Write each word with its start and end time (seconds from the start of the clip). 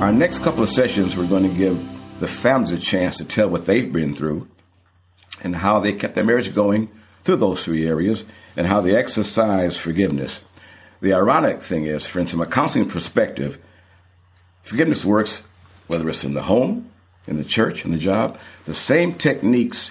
Our 0.00 0.12
next 0.12 0.40
couple 0.40 0.62
of 0.62 0.68
sessions, 0.68 1.16
we're 1.16 1.26
going 1.26 1.44
to 1.50 1.56
give 1.56 1.82
the 2.20 2.26
families 2.26 2.72
a 2.72 2.78
chance 2.78 3.16
to 3.16 3.24
tell 3.24 3.48
what 3.48 3.64
they've 3.64 3.90
been 3.90 4.14
through 4.14 4.48
and 5.42 5.56
how 5.56 5.80
they 5.80 5.92
kept 5.92 6.14
their 6.14 6.24
marriage 6.24 6.54
going 6.54 6.90
through 7.22 7.36
those 7.36 7.64
three 7.64 7.86
areas 7.86 8.24
and 8.56 8.66
how 8.66 8.80
they 8.80 8.94
exercise 8.94 9.76
forgiveness. 9.76 10.40
The 11.00 11.14
ironic 11.14 11.62
thing 11.62 11.86
is, 11.86 12.06
friends, 12.06 12.30
from 12.30 12.42
a 12.42 12.46
counseling 12.46 12.88
perspective, 12.88 13.58
forgiveness 14.62 15.04
works 15.04 15.42
whether 15.86 16.08
it's 16.08 16.24
in 16.24 16.34
the 16.34 16.42
home, 16.42 16.90
in 17.26 17.36
the 17.36 17.44
church, 17.44 17.84
in 17.84 17.90
the 17.90 17.98
job. 17.98 18.38
The 18.64 18.74
same 18.74 19.14
techniques 19.14 19.90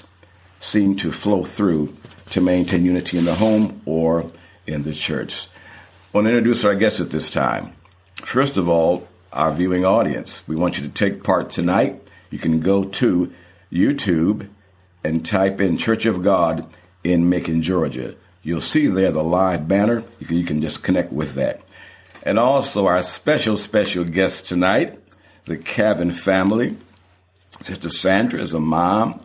seem 0.59 0.95
to 0.97 1.11
flow 1.11 1.43
through 1.43 1.93
to 2.31 2.41
maintain 2.41 2.83
unity 2.83 3.17
in 3.17 3.25
the 3.25 3.35
home 3.35 3.81
or 3.85 4.31
in 4.65 4.83
the 4.83 4.93
church. 4.93 5.47
I 6.13 6.17
want 6.17 6.25
to 6.25 6.29
introduce 6.29 6.63
our 6.63 6.75
guests 6.75 6.99
at 6.99 7.09
this 7.09 7.29
time. 7.29 7.73
First 8.15 8.57
of 8.57 8.69
all, 8.69 9.07
our 9.31 9.51
viewing 9.51 9.83
audience. 9.83 10.43
We 10.47 10.55
want 10.55 10.77
you 10.77 10.87
to 10.87 10.93
take 10.93 11.23
part 11.23 11.49
tonight. 11.49 12.01
You 12.29 12.39
can 12.39 12.59
go 12.59 12.85
to 12.85 13.33
YouTube 13.71 14.47
and 15.03 15.25
type 15.25 15.59
in 15.59 15.77
Church 15.77 16.05
of 16.05 16.23
God 16.23 16.67
in 17.03 17.29
Macon, 17.29 17.61
Georgia. 17.61 18.15
You'll 18.43 18.61
see 18.61 18.87
there 18.87 19.11
the 19.11 19.23
live 19.23 19.67
banner. 19.67 20.03
You 20.19 20.27
can, 20.27 20.37
you 20.37 20.45
can 20.45 20.61
just 20.61 20.83
connect 20.83 21.11
with 21.11 21.35
that. 21.35 21.61
And 22.23 22.39
also 22.39 22.85
our 22.87 23.01
special, 23.01 23.57
special 23.57 24.03
guest 24.03 24.47
tonight, 24.47 24.99
the 25.45 25.57
Cavin 25.57 26.13
family. 26.13 26.77
Sister 27.61 27.89
Sandra 27.89 28.41
is 28.41 28.53
a 28.53 28.59
mom, 28.59 29.21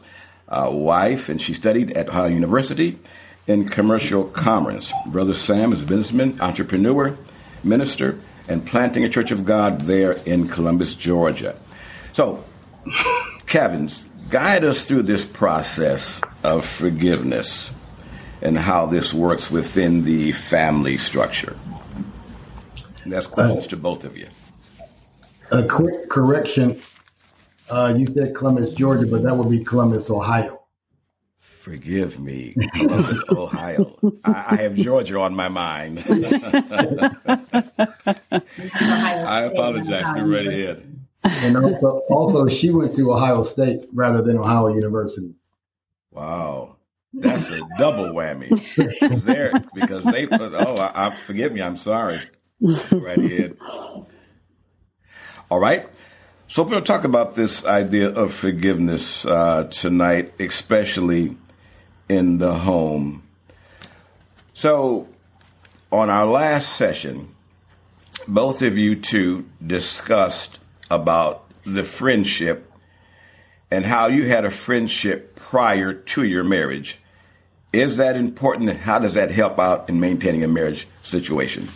a 0.49 0.71
wife, 0.71 1.29
and 1.29 1.41
she 1.41 1.55
studied 1.55 1.93
at 1.93 2.09
Ohio 2.09 2.29
University 2.29 2.99
in 3.47 3.69
commercial 3.69 4.25
commerce. 4.25 4.93
Brother 5.07 5.35
Sam 5.35 5.73
is 5.73 5.83
a 5.83 5.87
businessman, 5.87 6.41
entrepreneur, 6.41 7.17
minister, 7.65 8.19
and 8.49 8.67
planting 8.67 9.05
a 9.05 9.09
church 9.09 9.31
of 9.31 9.45
God 9.45 9.83
there 9.83 10.13
in 10.25 10.49
Columbus, 10.49 10.95
Georgia. 10.95 11.57
So, 12.13 12.45
Cavins 13.47 14.07
guide 14.31 14.65
us 14.65 14.87
through 14.87 15.03
this 15.03 15.25
process 15.25 16.21
of 16.43 16.65
forgiveness 16.65 17.73
and 18.41 18.57
how 18.57 18.87
this 18.87 19.13
works 19.13 19.51
within 19.51 20.05
the 20.05 20.33
family 20.33 20.99
structure. 20.99 21.57
And 23.03 23.13
that's 23.13 23.27
questions 23.27 23.67
uh, 23.67 23.71
to 23.71 23.77
both 23.77 24.05
of 24.05 24.17
you. 24.17 24.29
A 25.51 25.67
quick 25.67 26.09
correction. 26.11 26.81
Uh, 27.71 27.95
you 27.97 28.07
said 28.07 28.35
Columbus, 28.35 28.75
Georgia, 28.75 29.07
but 29.07 29.23
that 29.23 29.37
would 29.37 29.51
be 29.51 29.65
Columbus, 29.65 30.11
Ohio. 30.11 30.65
Forgive 31.39 32.19
me, 32.19 32.57
Columbus, 32.75 33.23
Ohio. 33.31 33.95
I, 34.25 34.45
I, 34.51 34.57
have 34.57 34.75
Georgia 34.75 35.21
on 35.21 35.35
my 35.35 35.49
mind. 35.49 36.03
I 36.09 36.13
apologize. 39.53 40.11
Go 40.15 40.25
right 40.25 40.47
ahead. 40.47 40.83
And 41.25 41.59
also, 41.59 42.03
also, 42.09 42.47
she 42.47 42.71
went 42.71 42.97
to 42.97 43.13
Ohio 43.13 43.43
State 43.43 43.85
rather 43.93 44.23
than 44.23 44.39
Ohio 44.39 44.69
University. 44.69 45.35
Wow. 46.11 46.77
That's 47.13 47.51
a 47.51 47.61
double 47.77 48.15
whammy. 48.15 48.49
there 49.25 49.53
because 49.75 50.05
they 50.05 50.27
put. 50.27 50.55
Oh, 50.55 50.77
I, 50.77 51.09
I, 51.09 51.17
forgive 51.17 51.53
me. 51.53 51.61
I'm 51.61 51.77
sorry. 51.77 52.23
Right 52.61 53.19
ahead. 53.19 53.59
All 55.51 55.59
right. 55.59 55.91
So 56.51 56.63
we're 56.63 56.71
going 56.71 56.83
to 56.83 56.87
talk 56.87 57.05
about 57.05 57.35
this 57.35 57.67
idea 57.67 58.09
of 58.09 58.33
forgiveness 58.33 59.27
uh, 59.27 59.65
tonight, 59.65 60.33
especially 60.41 61.37
in 62.09 62.39
the 62.39 62.55
home. 62.55 63.23
So, 64.55 65.09
on 65.93 66.09
our 66.09 66.25
last 66.25 66.71
session, 66.73 67.35
both 68.27 68.63
of 68.63 68.79
you 68.79 68.97
two 68.97 69.47
discussed 69.65 70.59
about 70.91 71.45
the 71.65 71.85
friendship 71.85 72.73
and 73.71 73.85
how 73.85 74.07
you 74.07 74.27
had 74.27 74.47
a 74.47 74.51
friendship 74.51 75.37
prior 75.37 75.93
to 75.93 76.25
your 76.25 76.45
marriage. 76.45 76.99
Is 77.75 77.99
that 77.99 78.17
important? 78.17 78.71
How 78.71 78.99
does 78.99 79.13
that 79.15 79.31
help 79.31 79.59
out 79.59 79.91
in 79.91 80.01
maintaining 80.01 80.43
a 80.43 80.49
marriage 80.49 80.89
situation? 81.03 81.69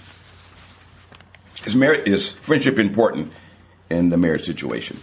Is 1.67 1.77
marriage 1.77 2.09
is 2.09 2.31
friendship 2.31 2.79
important 2.79 3.35
in 3.93 4.09
the 4.09 4.17
marriage 4.17 4.43
situation? 4.43 4.97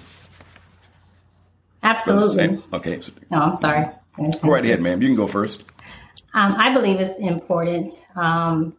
Absolutely. 1.83 2.57
Okay. 2.73 3.00
No, 3.31 3.39
I'm 3.39 3.55
sorry. 3.55 3.88
Go 4.41 4.50
right 4.50 4.66
ahead, 4.66 4.81
ma'am. 4.81 5.01
You 5.01 5.07
can 5.07 5.16
go 5.16 5.27
first. 5.27 5.63
Um, 6.33 6.55
I 6.57 6.73
believe 6.73 6.99
it's 6.99 7.17
important. 7.17 7.94
Um, 8.16 8.75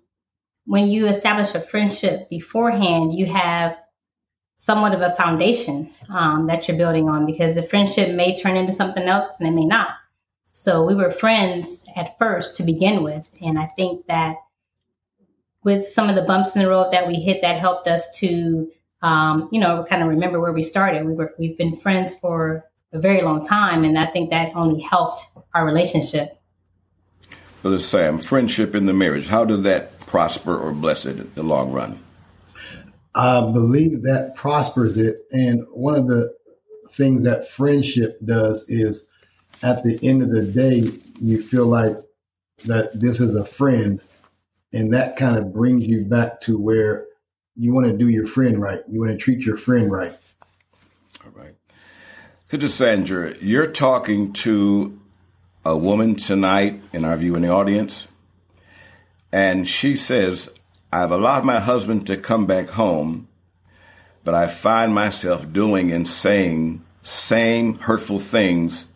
when 0.66 0.88
you 0.88 1.06
establish 1.06 1.54
a 1.54 1.60
friendship 1.60 2.28
beforehand, 2.28 3.14
you 3.14 3.26
have 3.26 3.76
somewhat 4.58 4.94
of 4.94 5.00
a 5.00 5.16
foundation 5.16 5.90
um, 6.10 6.46
that 6.48 6.68
you're 6.68 6.76
building 6.76 7.08
on 7.08 7.24
because 7.24 7.54
the 7.54 7.62
friendship 7.62 8.14
may 8.14 8.36
turn 8.36 8.56
into 8.56 8.72
something 8.72 9.04
else 9.04 9.40
and 9.40 9.48
it 9.48 9.52
may 9.52 9.64
not. 9.64 9.88
So 10.52 10.84
we 10.84 10.94
were 10.94 11.10
friends 11.10 11.86
at 11.96 12.18
first 12.18 12.56
to 12.56 12.62
begin 12.62 13.02
with. 13.02 13.26
And 13.40 13.58
I 13.58 13.66
think 13.66 14.06
that 14.06 14.36
with 15.64 15.88
some 15.88 16.10
of 16.10 16.16
the 16.16 16.22
bumps 16.22 16.54
in 16.54 16.62
the 16.62 16.68
road 16.68 16.92
that 16.92 17.06
we 17.08 17.14
hit, 17.14 17.40
that 17.42 17.58
helped 17.58 17.88
us 17.88 18.10
to, 18.18 18.70
um, 19.02 19.48
you 19.50 19.60
know, 19.60 19.84
kind 19.88 20.02
of 20.02 20.08
remember 20.08 20.40
where 20.40 20.52
we 20.52 20.62
started. 20.62 21.06
We 21.06 21.14
were, 21.14 21.34
we've 21.38 21.56
been 21.56 21.76
friends 21.76 22.14
for 22.14 22.64
a 22.92 22.98
very 22.98 23.22
long 23.22 23.44
time. 23.44 23.84
And 23.84 23.98
I 23.98 24.06
think 24.06 24.30
that 24.30 24.52
only 24.54 24.80
helped 24.82 25.22
our 25.54 25.64
relationship. 25.64 26.40
Brother 27.62 27.78
Sam, 27.78 28.18
friendship 28.18 28.74
in 28.74 28.86
the 28.86 28.92
marriage, 28.92 29.26
how 29.26 29.44
did 29.44 29.64
that 29.64 29.98
prosper 30.00 30.58
or 30.58 30.72
bless 30.72 31.06
it 31.06 31.18
in 31.18 31.32
the 31.34 31.42
long 31.42 31.72
run? 31.72 31.98
I 33.14 33.40
believe 33.40 34.02
that 34.02 34.34
prospers 34.34 34.96
it. 34.96 35.26
And 35.30 35.66
one 35.70 35.94
of 35.94 36.06
the 36.06 36.34
things 36.92 37.24
that 37.24 37.50
friendship 37.50 38.18
does 38.24 38.64
is 38.68 39.08
at 39.62 39.82
the 39.84 39.98
end 40.02 40.22
of 40.22 40.30
the 40.30 40.42
day, 40.42 40.90
you 41.20 41.42
feel 41.42 41.66
like 41.66 41.96
that 42.64 42.98
this 42.98 43.20
is 43.20 43.34
a 43.34 43.44
friend. 43.44 44.00
And 44.72 44.92
that 44.94 45.16
kind 45.16 45.36
of 45.36 45.52
brings 45.52 45.86
you 45.86 46.04
back 46.04 46.40
to 46.42 46.56
where 46.58 47.06
you 47.56 47.72
want 47.72 47.86
to 47.86 47.92
do 47.92 48.08
your 48.08 48.26
friend 48.26 48.60
right. 48.60 48.80
You 48.88 49.00
want 49.00 49.12
to 49.12 49.18
treat 49.18 49.44
your 49.44 49.56
friend 49.56 49.90
right. 49.90 50.12
All 51.24 51.32
right. 51.34 51.54
Sister 52.48 52.68
Sandra, 52.68 53.34
you're 53.40 53.66
talking 53.66 54.32
to 54.32 54.98
a 55.64 55.76
woman 55.76 56.16
tonight 56.16 56.82
in 56.92 57.04
our 57.04 57.16
viewing 57.16 57.48
audience, 57.48 58.08
and 59.30 59.68
she 59.68 59.94
says, 59.94 60.50
I've 60.92 61.12
allowed 61.12 61.44
my 61.44 61.60
husband 61.60 62.06
to 62.08 62.16
come 62.16 62.46
back 62.46 62.70
home, 62.70 63.28
but 64.24 64.34
I 64.34 64.46
find 64.46 64.94
myself 64.94 65.52
doing 65.52 65.92
and 65.92 66.08
saying 66.08 66.84
same 67.02 67.76
hurtful 67.78 68.18
things. 68.18 68.86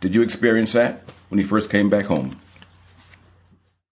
Did 0.00 0.14
you 0.14 0.22
experience 0.22 0.72
that 0.72 1.02
when 1.28 1.38
he 1.38 1.44
first 1.44 1.70
came 1.70 1.90
back 1.90 2.06
home? 2.06 2.38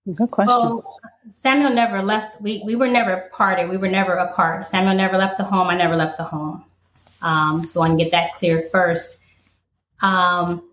Good 0.07 0.31
question. 0.31 0.57
Well, 0.57 0.99
Samuel 1.31 1.71
never 1.71 2.03
left. 2.03 2.41
We, 2.41 2.63
we 2.65 2.77
were 2.77 2.89
never 2.89 3.29
parted. 3.33 3.69
We 3.69 3.77
were 3.77 3.89
never 3.89 4.15
apart. 4.15 4.65
Samuel 4.65 4.95
never 4.95 5.17
left 5.17 5.39
the 5.39 5.45
home. 5.45 5.69
I 5.69 5.77
never 5.77 5.97
left 5.97 6.19
the 6.19 6.25
home. 6.25 6.65
Um, 7.23 7.67
so 7.67 7.81
I 7.81 7.89
want 7.89 7.99
to 7.99 8.05
get 8.05 8.13
that 8.13 8.35
clear 8.35 8.69
first. 8.71 9.19
Um, 10.01 10.71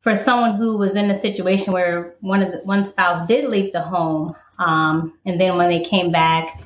for 0.00 0.14
someone 0.14 0.56
who 0.56 0.78
was 0.78 0.96
in 0.96 1.10
a 1.10 1.18
situation 1.18 1.72
where 1.72 2.14
one 2.20 2.42
of 2.42 2.52
the, 2.52 2.58
one 2.58 2.86
spouse 2.86 3.26
did 3.26 3.48
leave 3.48 3.72
the 3.72 3.82
home, 3.82 4.34
um, 4.58 5.18
and 5.24 5.40
then 5.40 5.56
when 5.56 5.68
they 5.68 5.82
came 5.82 6.10
back, 6.10 6.62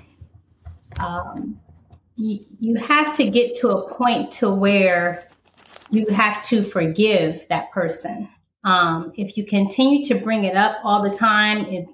um, 0.99 1.59
you, 2.17 2.45
you 2.61 2.75
have 2.77 3.15
to 3.15 3.29
get 3.29 3.57
to 3.57 3.71
a 3.71 3.95
point 3.95 4.31
to 4.33 4.51
where 4.51 5.29
you 5.91 6.07
have 6.09 6.43
to 6.45 6.63
forgive 6.63 7.47
that 7.49 7.71
person. 7.71 8.29
Um, 8.65 9.13
if 9.17 9.37
you 9.37 9.45
continue 9.45 10.05
to 10.05 10.15
bring 10.15 10.45
it 10.45 10.57
up 10.57 10.77
all 10.85 11.03
the 11.03 11.15
time, 11.15 11.67
it, 11.67 11.89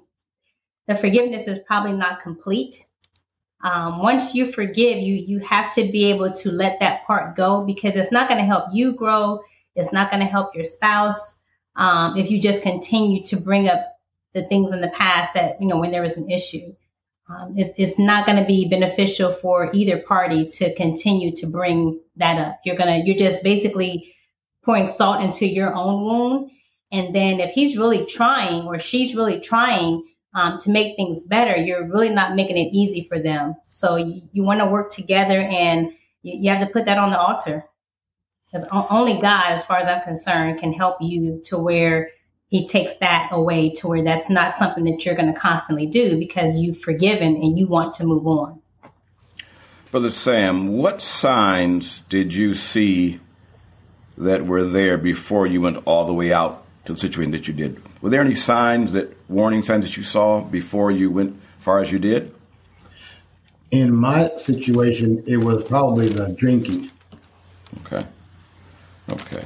the 0.89 0.95
forgiveness 0.95 1.47
is 1.47 1.59
probably 1.59 1.93
not 1.93 2.19
complete. 2.19 2.83
Um, 3.61 3.99
once 3.99 4.33
you 4.33 4.51
forgive, 4.51 4.97
you 4.97 5.13
you 5.13 5.37
have 5.39 5.71
to 5.75 5.83
be 5.83 6.05
able 6.05 6.33
to 6.33 6.49
let 6.49 6.79
that 6.79 7.05
part 7.05 7.35
go 7.35 7.63
because 7.63 7.95
it's 7.95 8.11
not 8.11 8.27
going 8.27 8.39
to 8.39 8.45
help 8.45 8.65
you 8.73 8.93
grow. 8.95 9.39
It's 9.75 9.93
not 9.93 10.09
going 10.09 10.21
to 10.21 10.25
help 10.25 10.55
your 10.55 10.63
spouse 10.63 11.35
um, 11.75 12.17
if 12.17 12.31
you 12.31 12.41
just 12.41 12.63
continue 12.63 13.23
to 13.25 13.37
bring 13.37 13.69
up 13.69 13.99
the 14.33 14.43
things 14.47 14.71
in 14.71 14.81
the 14.81 14.89
past 14.89 15.35
that, 15.35 15.61
you 15.61 15.67
know, 15.67 15.77
when 15.77 15.91
there 15.91 16.01
was 16.01 16.17
an 16.17 16.31
issue. 16.31 16.75
Um, 17.29 17.53
it, 17.55 17.75
it's 17.77 17.99
not 17.99 18.25
going 18.25 18.39
to 18.39 18.45
be 18.45 18.67
beneficial 18.67 19.31
for 19.31 19.69
either 19.71 19.99
party 19.99 20.49
to 20.49 20.73
continue 20.73 21.35
to 21.35 21.45
bring 21.45 21.99
that 22.15 22.39
up. 22.39 22.61
You're 22.65 22.75
to, 22.75 23.03
you're 23.05 23.15
just 23.15 23.43
basically 23.43 24.15
pouring 24.63 24.87
salt 24.87 25.21
into 25.21 25.45
your 25.45 25.75
own 25.75 26.03
wound. 26.03 26.51
And 26.91 27.13
then 27.13 27.39
if 27.39 27.51
he's 27.51 27.77
really 27.77 28.07
trying 28.07 28.63
or 28.63 28.79
she's 28.79 29.13
really 29.13 29.39
trying 29.39 30.08
um, 30.33 30.57
to 30.59 30.69
make 30.69 30.95
things 30.95 31.23
better, 31.23 31.55
you're 31.55 31.87
really 31.87 32.09
not 32.09 32.35
making 32.35 32.57
it 32.57 32.69
easy 32.71 33.05
for 33.07 33.19
them. 33.19 33.55
So 33.69 33.95
you, 33.95 34.21
you 34.31 34.43
want 34.43 34.59
to 34.59 34.67
work 34.67 34.91
together 34.91 35.39
and 35.39 35.91
you, 36.21 36.39
you 36.39 36.49
have 36.49 36.65
to 36.65 36.71
put 36.71 36.85
that 36.85 36.97
on 36.97 37.09
the 37.09 37.19
altar. 37.19 37.65
Because 38.51 38.67
only 38.71 39.19
God, 39.21 39.51
as 39.51 39.63
far 39.63 39.77
as 39.77 39.87
I'm 39.87 40.01
concerned, 40.01 40.59
can 40.59 40.73
help 40.73 40.97
you 41.01 41.41
to 41.45 41.57
where 41.57 42.09
he 42.47 42.67
takes 42.67 42.95
that 42.95 43.29
away 43.31 43.69
to 43.75 43.87
where 43.87 44.03
that's 44.03 44.29
not 44.29 44.55
something 44.55 44.83
that 44.85 45.05
you're 45.05 45.15
going 45.15 45.31
to 45.31 45.39
constantly 45.39 45.85
do 45.85 46.17
because 46.17 46.57
you've 46.57 46.79
forgiven 46.79 47.35
and 47.35 47.57
you 47.57 47.67
want 47.67 47.93
to 47.95 48.05
move 48.05 48.25
on. 48.25 48.59
Brother 49.91 50.11
Sam, 50.11 50.69
what 50.69 51.01
signs 51.01 52.01
did 52.09 52.33
you 52.33 52.55
see 52.55 53.19
that 54.17 54.45
were 54.45 54.63
there 54.63 54.97
before 54.97 55.47
you 55.47 55.61
went 55.61 55.81
all 55.85 56.05
the 56.05 56.13
way 56.13 56.33
out 56.33 56.65
to 56.89 56.93
the 56.93 56.99
situation 56.99 57.31
that 57.31 57.47
you 57.47 57.53
did? 57.53 57.81
Were 58.01 58.09
there 58.09 58.21
any 58.21 58.33
signs 58.33 58.93
that 58.93 59.15
warning 59.29 59.61
signs 59.61 59.85
that 59.85 59.95
you 59.95 60.03
saw 60.03 60.41
before 60.41 60.91
you 60.91 61.11
went 61.11 61.39
far 61.59 61.79
as 61.79 61.91
you 61.91 61.99
did? 61.99 62.33
In 63.71 63.95
my 63.95 64.31
situation, 64.37 65.23
it 65.27 65.37
was 65.37 65.63
probably 65.65 66.09
the 66.09 66.29
drinking. 66.29 66.89
Okay. 67.85 68.05
Okay. 69.11 69.43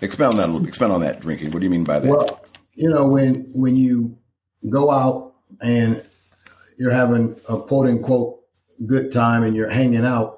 Expand 0.00 0.32
on 0.32 0.36
that. 0.38 0.44
A 0.44 0.46
little 0.46 0.60
bit 0.60 0.68
expand 0.68 0.92
on 0.92 1.02
that 1.02 1.20
drinking. 1.20 1.50
What 1.50 1.58
do 1.58 1.64
you 1.64 1.70
mean 1.70 1.84
by 1.84 1.98
that? 1.98 2.08
Well, 2.08 2.44
you 2.74 2.88
know, 2.88 3.06
when 3.06 3.50
when 3.52 3.76
you 3.76 4.16
go 4.70 4.90
out 4.90 5.34
and 5.60 6.02
you're 6.78 6.92
having 6.92 7.36
a 7.48 7.60
quote 7.60 7.86
unquote 7.86 8.40
good 8.86 9.12
time 9.12 9.42
and 9.42 9.54
you're 9.54 9.68
hanging 9.68 10.06
out, 10.06 10.37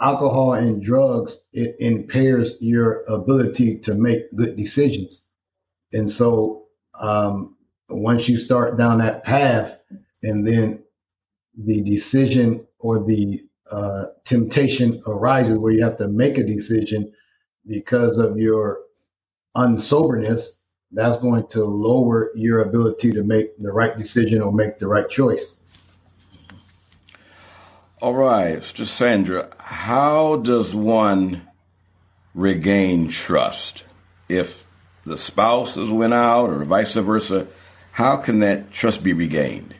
alcohol 0.00 0.54
and 0.54 0.82
drugs 0.82 1.40
it 1.52 1.76
impairs 1.80 2.54
your 2.60 3.04
ability 3.08 3.78
to 3.80 3.94
make 3.94 4.34
good 4.36 4.56
decisions. 4.56 5.22
And 5.92 6.10
so 6.10 6.66
um, 6.98 7.56
once 7.88 8.28
you 8.28 8.38
start 8.38 8.78
down 8.78 8.98
that 8.98 9.24
path, 9.24 9.78
and 10.22 10.46
then 10.46 10.82
the 11.56 11.82
decision 11.82 12.66
or 12.78 13.04
the 13.04 13.42
uh, 13.70 14.06
temptation 14.24 15.02
arises 15.06 15.58
where 15.58 15.72
you 15.72 15.82
have 15.82 15.98
to 15.98 16.08
make 16.08 16.38
a 16.38 16.44
decision 16.44 17.12
because 17.66 18.18
of 18.18 18.38
your 18.38 18.80
unsoberness, 19.54 20.58
that's 20.92 21.20
going 21.20 21.46
to 21.48 21.64
lower 21.64 22.30
your 22.34 22.62
ability 22.62 23.12
to 23.12 23.22
make 23.22 23.56
the 23.58 23.72
right 23.72 23.98
decision 23.98 24.40
or 24.40 24.52
make 24.52 24.78
the 24.78 24.88
right 24.88 25.08
choice. 25.10 25.54
All 28.00 28.14
right, 28.14 28.62
Sister 28.62 28.86
Sandra, 28.86 29.48
how 29.58 30.36
does 30.36 30.72
one 30.72 31.48
regain 32.32 33.08
trust 33.08 33.82
if 34.28 34.64
the 35.04 35.18
spouses 35.18 35.90
went 35.90 36.14
out 36.14 36.50
or 36.50 36.64
vice 36.64 36.94
versa? 36.94 37.48
How 37.90 38.16
can 38.16 38.38
that 38.38 38.70
trust 38.70 39.02
be 39.02 39.12
regained? 39.12 39.74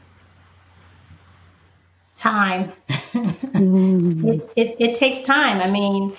Time. 2.17 2.73
it, 3.15 4.51
it, 4.57 4.77
it 4.81 4.99
takes 4.99 5.25
time. 5.25 5.61
I 5.61 5.71
mean, 5.71 6.13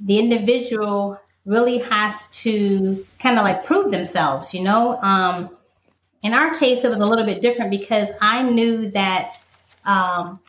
the 0.00 0.18
individual 0.18 1.20
really 1.46 1.78
has 1.78 2.24
to 2.42 3.06
kind 3.20 3.38
of 3.38 3.44
like 3.44 3.64
prove 3.64 3.92
themselves, 3.92 4.52
you 4.52 4.64
know? 4.64 5.00
Um, 5.00 5.56
in 6.24 6.34
our 6.34 6.56
case, 6.56 6.82
it 6.82 6.88
was 6.88 6.98
a 6.98 7.06
little 7.06 7.24
bit 7.24 7.40
different 7.40 7.70
because 7.70 8.08
I 8.20 8.42
knew 8.42 8.90
that 8.90 9.36
um, 9.84 10.40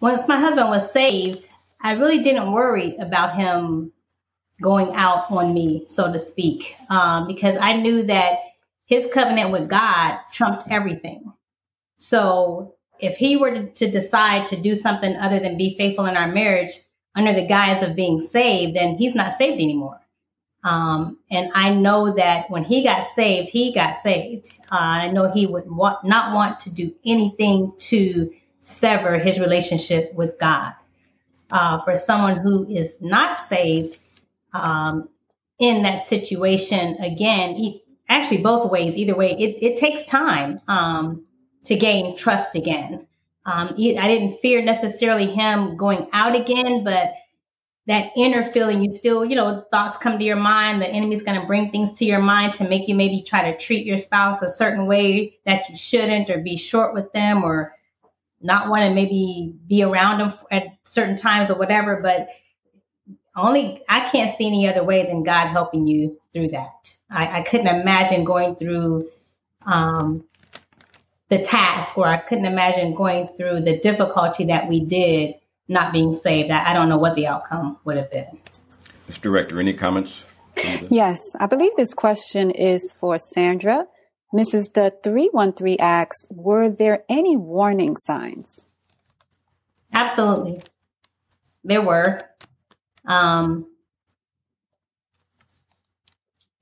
once 0.00 0.26
my 0.26 0.38
husband 0.38 0.68
was 0.68 0.90
saved, 0.90 1.48
I 1.80 1.92
really 1.92 2.22
didn't 2.22 2.52
worry 2.52 2.96
about 2.96 3.36
him 3.36 3.92
going 4.60 4.94
out 4.94 5.30
on 5.30 5.54
me, 5.54 5.84
so 5.88 6.12
to 6.12 6.18
speak, 6.18 6.76
um, 6.88 7.26
because 7.26 7.56
I 7.56 7.76
knew 7.76 8.02
that 8.04 8.38
his 8.86 9.08
covenant 9.12 9.52
with 9.52 9.68
God 9.68 10.18
trumped 10.32 10.64
everything. 10.70 11.32
So 11.98 12.74
if 12.98 13.16
he 13.16 13.36
were 13.36 13.66
to, 13.66 13.90
decide 13.90 14.48
to 14.48 14.56
do 14.56 14.74
something 14.74 15.16
other 15.16 15.38
than 15.38 15.56
be 15.56 15.76
faithful 15.78 16.06
in 16.06 16.16
our 16.16 16.28
marriage 16.28 16.72
under 17.14 17.32
the 17.32 17.46
guise 17.46 17.82
of 17.82 17.96
being 17.96 18.20
saved, 18.20 18.76
then 18.76 18.96
he's 18.96 19.14
not 19.14 19.34
saved 19.34 19.54
anymore. 19.54 20.00
Um, 20.62 21.18
and 21.30 21.52
I 21.54 21.70
know 21.70 22.14
that 22.14 22.50
when 22.50 22.64
he 22.64 22.82
got 22.82 23.06
saved, 23.06 23.48
he 23.48 23.72
got 23.72 23.96
saved. 23.96 24.52
Uh, 24.70 24.76
I 24.76 25.08
know 25.08 25.30
he 25.30 25.46
would 25.46 25.70
want, 25.70 26.04
not 26.04 26.34
want 26.34 26.60
to 26.60 26.70
do 26.70 26.94
anything 27.04 27.72
to 27.78 28.30
sever 28.60 29.18
his 29.18 29.40
relationship 29.40 30.14
with 30.14 30.38
God. 30.38 30.72
Uh, 31.50 31.82
for 31.82 31.96
someone 31.96 32.36
who 32.36 32.68
is 32.68 32.96
not 33.00 33.40
saved 33.40 33.98
um, 34.52 35.08
in 35.58 35.82
that 35.82 36.04
situation, 36.04 36.96
again, 37.02 37.80
actually 38.08 38.42
both 38.42 38.70
ways, 38.70 38.96
either 38.96 39.16
way, 39.16 39.32
it, 39.32 39.62
it 39.62 39.76
takes 39.76 40.04
time 40.04 40.60
um, 40.68 41.24
to 41.64 41.76
gain 41.76 42.16
trust 42.16 42.54
again. 42.54 43.06
Um, 43.44 43.74
I 43.78 44.08
didn't 44.08 44.40
fear 44.40 44.62
necessarily 44.62 45.26
him 45.26 45.76
going 45.76 46.08
out 46.12 46.36
again, 46.36 46.84
but 46.84 47.14
that 47.86 48.12
inner 48.16 48.44
feeling, 48.52 48.84
you 48.84 48.92
still, 48.92 49.24
you 49.24 49.34
know, 49.34 49.64
thoughts 49.70 49.96
come 49.96 50.18
to 50.18 50.24
your 50.24 50.36
mind. 50.36 50.80
The 50.80 50.86
enemy's 50.86 51.22
going 51.22 51.40
to 51.40 51.46
bring 51.46 51.70
things 51.70 51.94
to 51.94 52.04
your 52.04 52.20
mind 52.20 52.54
to 52.54 52.68
make 52.68 52.86
you 52.86 52.94
maybe 52.94 53.22
try 53.22 53.50
to 53.50 53.58
treat 53.58 53.86
your 53.86 53.98
spouse 53.98 54.42
a 54.42 54.48
certain 54.48 54.86
way 54.86 55.38
that 55.46 55.68
you 55.68 55.76
shouldn't, 55.76 56.30
or 56.30 56.38
be 56.38 56.56
short 56.56 56.94
with 56.94 57.12
them, 57.12 57.42
or 57.42 57.74
not 58.40 58.68
want 58.68 58.82
to 58.82 58.94
maybe 58.94 59.54
be 59.66 59.82
around 59.82 60.18
them 60.18 60.32
at 60.50 60.64
certain 60.84 61.16
times 61.16 61.50
or 61.50 61.58
whatever, 61.58 62.00
but 62.02 62.28
only 63.36 63.82
I 63.88 64.08
can't 64.08 64.30
see 64.30 64.46
any 64.46 64.68
other 64.68 64.84
way 64.84 65.06
than 65.06 65.22
God 65.22 65.48
helping 65.48 65.86
you 65.86 66.18
through 66.32 66.48
that. 66.48 66.94
I, 67.10 67.40
I 67.40 67.42
couldn't 67.42 67.68
imagine 67.68 68.24
going 68.24 68.56
through 68.56 69.08
um, 69.66 70.24
the 71.28 71.38
task, 71.38 71.96
or 71.96 72.06
I 72.06 72.16
couldn't 72.16 72.46
imagine 72.46 72.94
going 72.94 73.28
through 73.36 73.60
the 73.60 73.78
difficulty 73.78 74.46
that 74.46 74.68
we 74.68 74.84
did 74.84 75.34
not 75.68 75.92
being 75.92 76.14
saved. 76.14 76.50
I, 76.50 76.70
I 76.70 76.72
don't 76.72 76.88
know 76.88 76.98
what 76.98 77.14
the 77.14 77.26
outcome 77.26 77.78
would 77.84 77.96
have 77.96 78.10
been. 78.10 78.38
Mr. 79.08 79.22
Director, 79.22 79.60
any 79.60 79.72
comments? 79.72 80.24
Yes, 80.90 81.20
I 81.38 81.46
believe 81.46 81.72
this 81.76 81.94
question 81.94 82.50
is 82.50 82.92
for 82.92 83.16
Sandra. 83.18 83.86
Mrs. 84.32 84.72
The 84.72 84.94
313 85.02 85.76
asks, 85.80 86.26
were 86.30 86.68
there 86.68 87.04
any 87.08 87.36
warning 87.36 87.96
signs? 87.96 88.68
Absolutely. 89.92 90.62
There 91.64 91.82
were. 91.82 92.20
Um, 93.04 93.66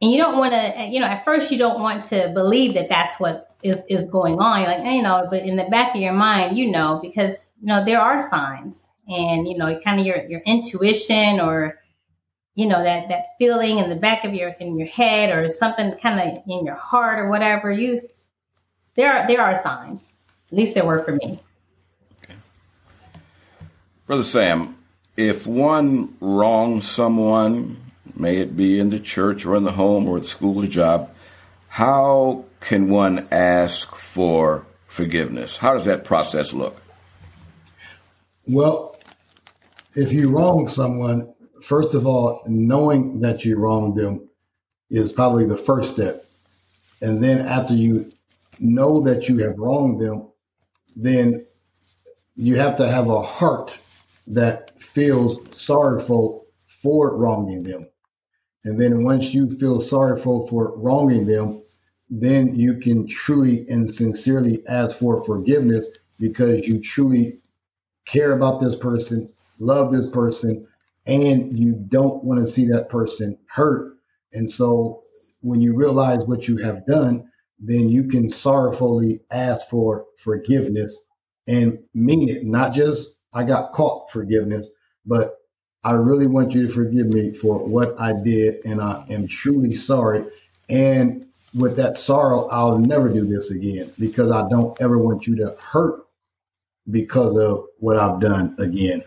and 0.00 0.10
you 0.10 0.18
don't 0.18 0.38
want 0.38 0.52
to, 0.54 0.86
you 0.90 1.00
know, 1.00 1.06
at 1.06 1.24
first 1.24 1.50
you 1.50 1.58
don't 1.58 1.80
want 1.80 2.04
to 2.04 2.30
believe 2.32 2.74
that 2.74 2.88
that's 2.88 3.20
what 3.20 3.54
is, 3.62 3.82
is 3.88 4.04
going 4.06 4.38
on. 4.38 4.62
You're 4.62 4.70
like, 4.70 4.94
you 4.94 5.02
know, 5.02 5.26
but 5.30 5.42
in 5.42 5.56
the 5.56 5.64
back 5.64 5.94
of 5.94 6.00
your 6.00 6.12
mind, 6.12 6.56
you 6.56 6.70
know, 6.70 7.00
because, 7.02 7.36
you 7.60 7.66
know, 7.66 7.84
there 7.84 8.00
are 8.00 8.20
signs 8.30 8.88
and, 9.08 9.46
you 9.46 9.58
know, 9.58 9.78
kind 9.80 10.00
of 10.00 10.06
your, 10.06 10.24
your 10.26 10.40
intuition 10.40 11.40
or, 11.40 11.78
you 12.58 12.66
know 12.66 12.82
that 12.82 13.08
that 13.08 13.26
feeling 13.38 13.78
in 13.78 13.88
the 13.88 13.94
back 13.94 14.24
of 14.24 14.34
your 14.34 14.48
in 14.58 14.76
your 14.76 14.88
head 14.88 15.30
or 15.30 15.48
something 15.48 15.92
kind 16.02 16.18
of 16.18 16.42
in 16.48 16.66
your 16.66 16.74
heart 16.74 17.20
or 17.20 17.28
whatever 17.28 17.70
you 17.70 18.00
there 18.96 19.12
are 19.12 19.28
there 19.28 19.40
are 19.40 19.54
signs. 19.54 20.16
At 20.50 20.58
least 20.58 20.74
there 20.74 20.84
were 20.84 20.98
for 21.04 21.12
me. 21.12 21.38
Okay. 22.24 22.34
brother 24.06 24.24
sam 24.24 24.76
if 25.16 25.46
one 25.46 26.16
wrongs 26.20 26.84
someone 26.84 27.76
may 28.16 28.38
it 28.38 28.56
be 28.56 28.80
in 28.80 28.90
the 28.90 28.98
church 28.98 29.46
or 29.46 29.54
in 29.54 29.62
the 29.62 29.72
home 29.72 30.08
or 30.08 30.16
at 30.16 30.26
school 30.26 30.64
or 30.64 30.66
job 30.66 31.14
how 31.68 32.44
can 32.60 32.88
one 32.88 33.28
ask 33.30 33.94
for 33.94 34.66
forgiveness? 34.88 35.58
How 35.58 35.74
does 35.74 35.84
that 35.84 36.02
process 36.02 36.52
look? 36.52 36.82
Well 38.48 38.98
if 39.94 40.12
you 40.12 40.30
wrong 40.30 40.68
someone 40.68 41.34
first 41.62 41.94
of 41.94 42.06
all, 42.06 42.42
knowing 42.46 43.20
that 43.20 43.44
you 43.44 43.58
wronged 43.58 43.96
them 43.96 44.28
is 44.90 45.12
probably 45.12 45.46
the 45.46 45.56
first 45.56 45.94
step. 45.94 46.24
And 47.02 47.22
then 47.22 47.46
after 47.46 47.74
you 47.74 48.10
know 48.60 49.00
that 49.00 49.28
you 49.28 49.38
have 49.38 49.58
wronged 49.58 50.00
them, 50.00 50.28
then 50.96 51.46
you 52.36 52.56
have 52.56 52.76
to 52.76 52.88
have 52.88 53.08
a 53.08 53.22
heart 53.22 53.72
that 54.28 54.80
feels 54.82 55.38
sorrowful 55.58 56.46
for 56.82 57.16
wronging 57.16 57.64
them. 57.64 57.88
And 58.64 58.80
then 58.80 59.02
once 59.02 59.34
you 59.34 59.56
feel 59.58 59.80
sorrowful 59.80 60.46
for 60.48 60.76
wronging 60.76 61.26
them, 61.26 61.62
then 62.10 62.54
you 62.54 62.78
can 62.78 63.08
truly 63.08 63.68
and 63.68 63.92
sincerely 63.92 64.66
ask 64.66 64.96
for 64.98 65.24
forgiveness 65.24 65.86
because 66.18 66.66
you 66.66 66.80
truly 66.80 67.40
care 68.06 68.32
about 68.32 68.60
this 68.60 68.76
person, 68.76 69.28
love 69.58 69.92
this 69.92 70.08
person, 70.10 70.67
and 71.08 71.58
you 71.58 71.72
don't 71.72 72.22
want 72.22 72.40
to 72.40 72.46
see 72.46 72.66
that 72.68 72.90
person 72.90 73.36
hurt. 73.48 73.96
And 74.34 74.50
so 74.50 75.02
when 75.40 75.60
you 75.60 75.74
realize 75.74 76.24
what 76.26 76.46
you 76.46 76.58
have 76.58 76.86
done, 76.86 77.28
then 77.58 77.88
you 77.88 78.04
can 78.04 78.30
sorrowfully 78.30 79.20
ask 79.30 79.68
for 79.68 80.04
forgiveness 80.18 80.96
and 81.48 81.78
mean 81.94 82.28
it, 82.28 82.44
not 82.44 82.74
just 82.74 83.16
I 83.32 83.44
got 83.44 83.72
caught 83.72 84.12
forgiveness, 84.12 84.68
but 85.06 85.38
I 85.82 85.92
really 85.92 86.26
want 86.26 86.52
you 86.52 86.66
to 86.66 86.72
forgive 86.72 87.06
me 87.06 87.32
for 87.32 87.58
what 87.58 87.98
I 87.98 88.12
did, 88.12 88.64
and 88.66 88.80
I 88.80 89.06
am 89.08 89.26
truly 89.26 89.74
sorry. 89.74 90.26
And 90.68 91.26
with 91.54 91.76
that 91.76 91.96
sorrow, 91.96 92.48
I'll 92.48 92.78
never 92.78 93.08
do 93.08 93.24
this 93.24 93.50
again 93.50 93.90
because 93.98 94.30
I 94.30 94.46
don't 94.50 94.78
ever 94.82 94.98
want 94.98 95.26
you 95.26 95.36
to 95.36 95.56
hurt 95.58 96.04
because 96.90 97.38
of 97.38 97.64
what 97.78 97.96
I've 97.96 98.20
done 98.20 98.54
again 98.58 99.02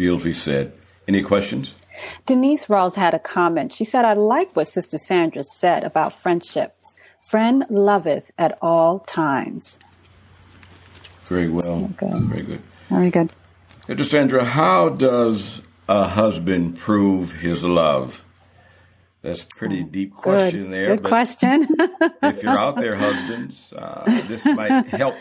beautifully 0.00 0.32
said. 0.32 0.72
Any 1.06 1.22
questions? 1.22 1.74
Denise 2.24 2.64
Rawls 2.70 2.94
had 2.94 3.12
a 3.12 3.18
comment. 3.18 3.74
She 3.74 3.84
said, 3.84 4.06
I 4.06 4.14
like 4.14 4.56
what 4.56 4.66
Sister 4.66 4.96
Sandra 4.96 5.44
said 5.44 5.84
about 5.84 6.14
friendships. 6.14 6.96
Friend 7.20 7.66
loveth 7.68 8.30
at 8.38 8.56
all 8.62 9.00
times. 9.00 9.78
Very 11.24 11.50
well. 11.50 11.80
Very 11.80 11.92
good. 11.92 12.22
Very 12.22 12.42
good. 12.42 12.62
Very 12.88 13.10
good. 13.10 13.32
Sister 13.88 14.04
Sandra, 14.04 14.42
how 14.42 14.88
does 14.88 15.60
a 15.86 16.08
husband 16.08 16.78
prove 16.78 17.34
his 17.34 17.62
love? 17.62 18.24
That's 19.20 19.42
a 19.42 19.46
pretty 19.48 19.84
deep 19.84 20.14
question 20.14 20.62
good. 20.62 20.72
there. 20.72 20.96
Good 20.96 21.04
question. 21.04 21.68
if 22.22 22.42
you're 22.42 22.56
out 22.56 22.76
there, 22.76 22.96
husbands, 22.96 23.74
uh, 23.76 24.04
this 24.28 24.46
might 24.46 24.86
help 24.86 25.16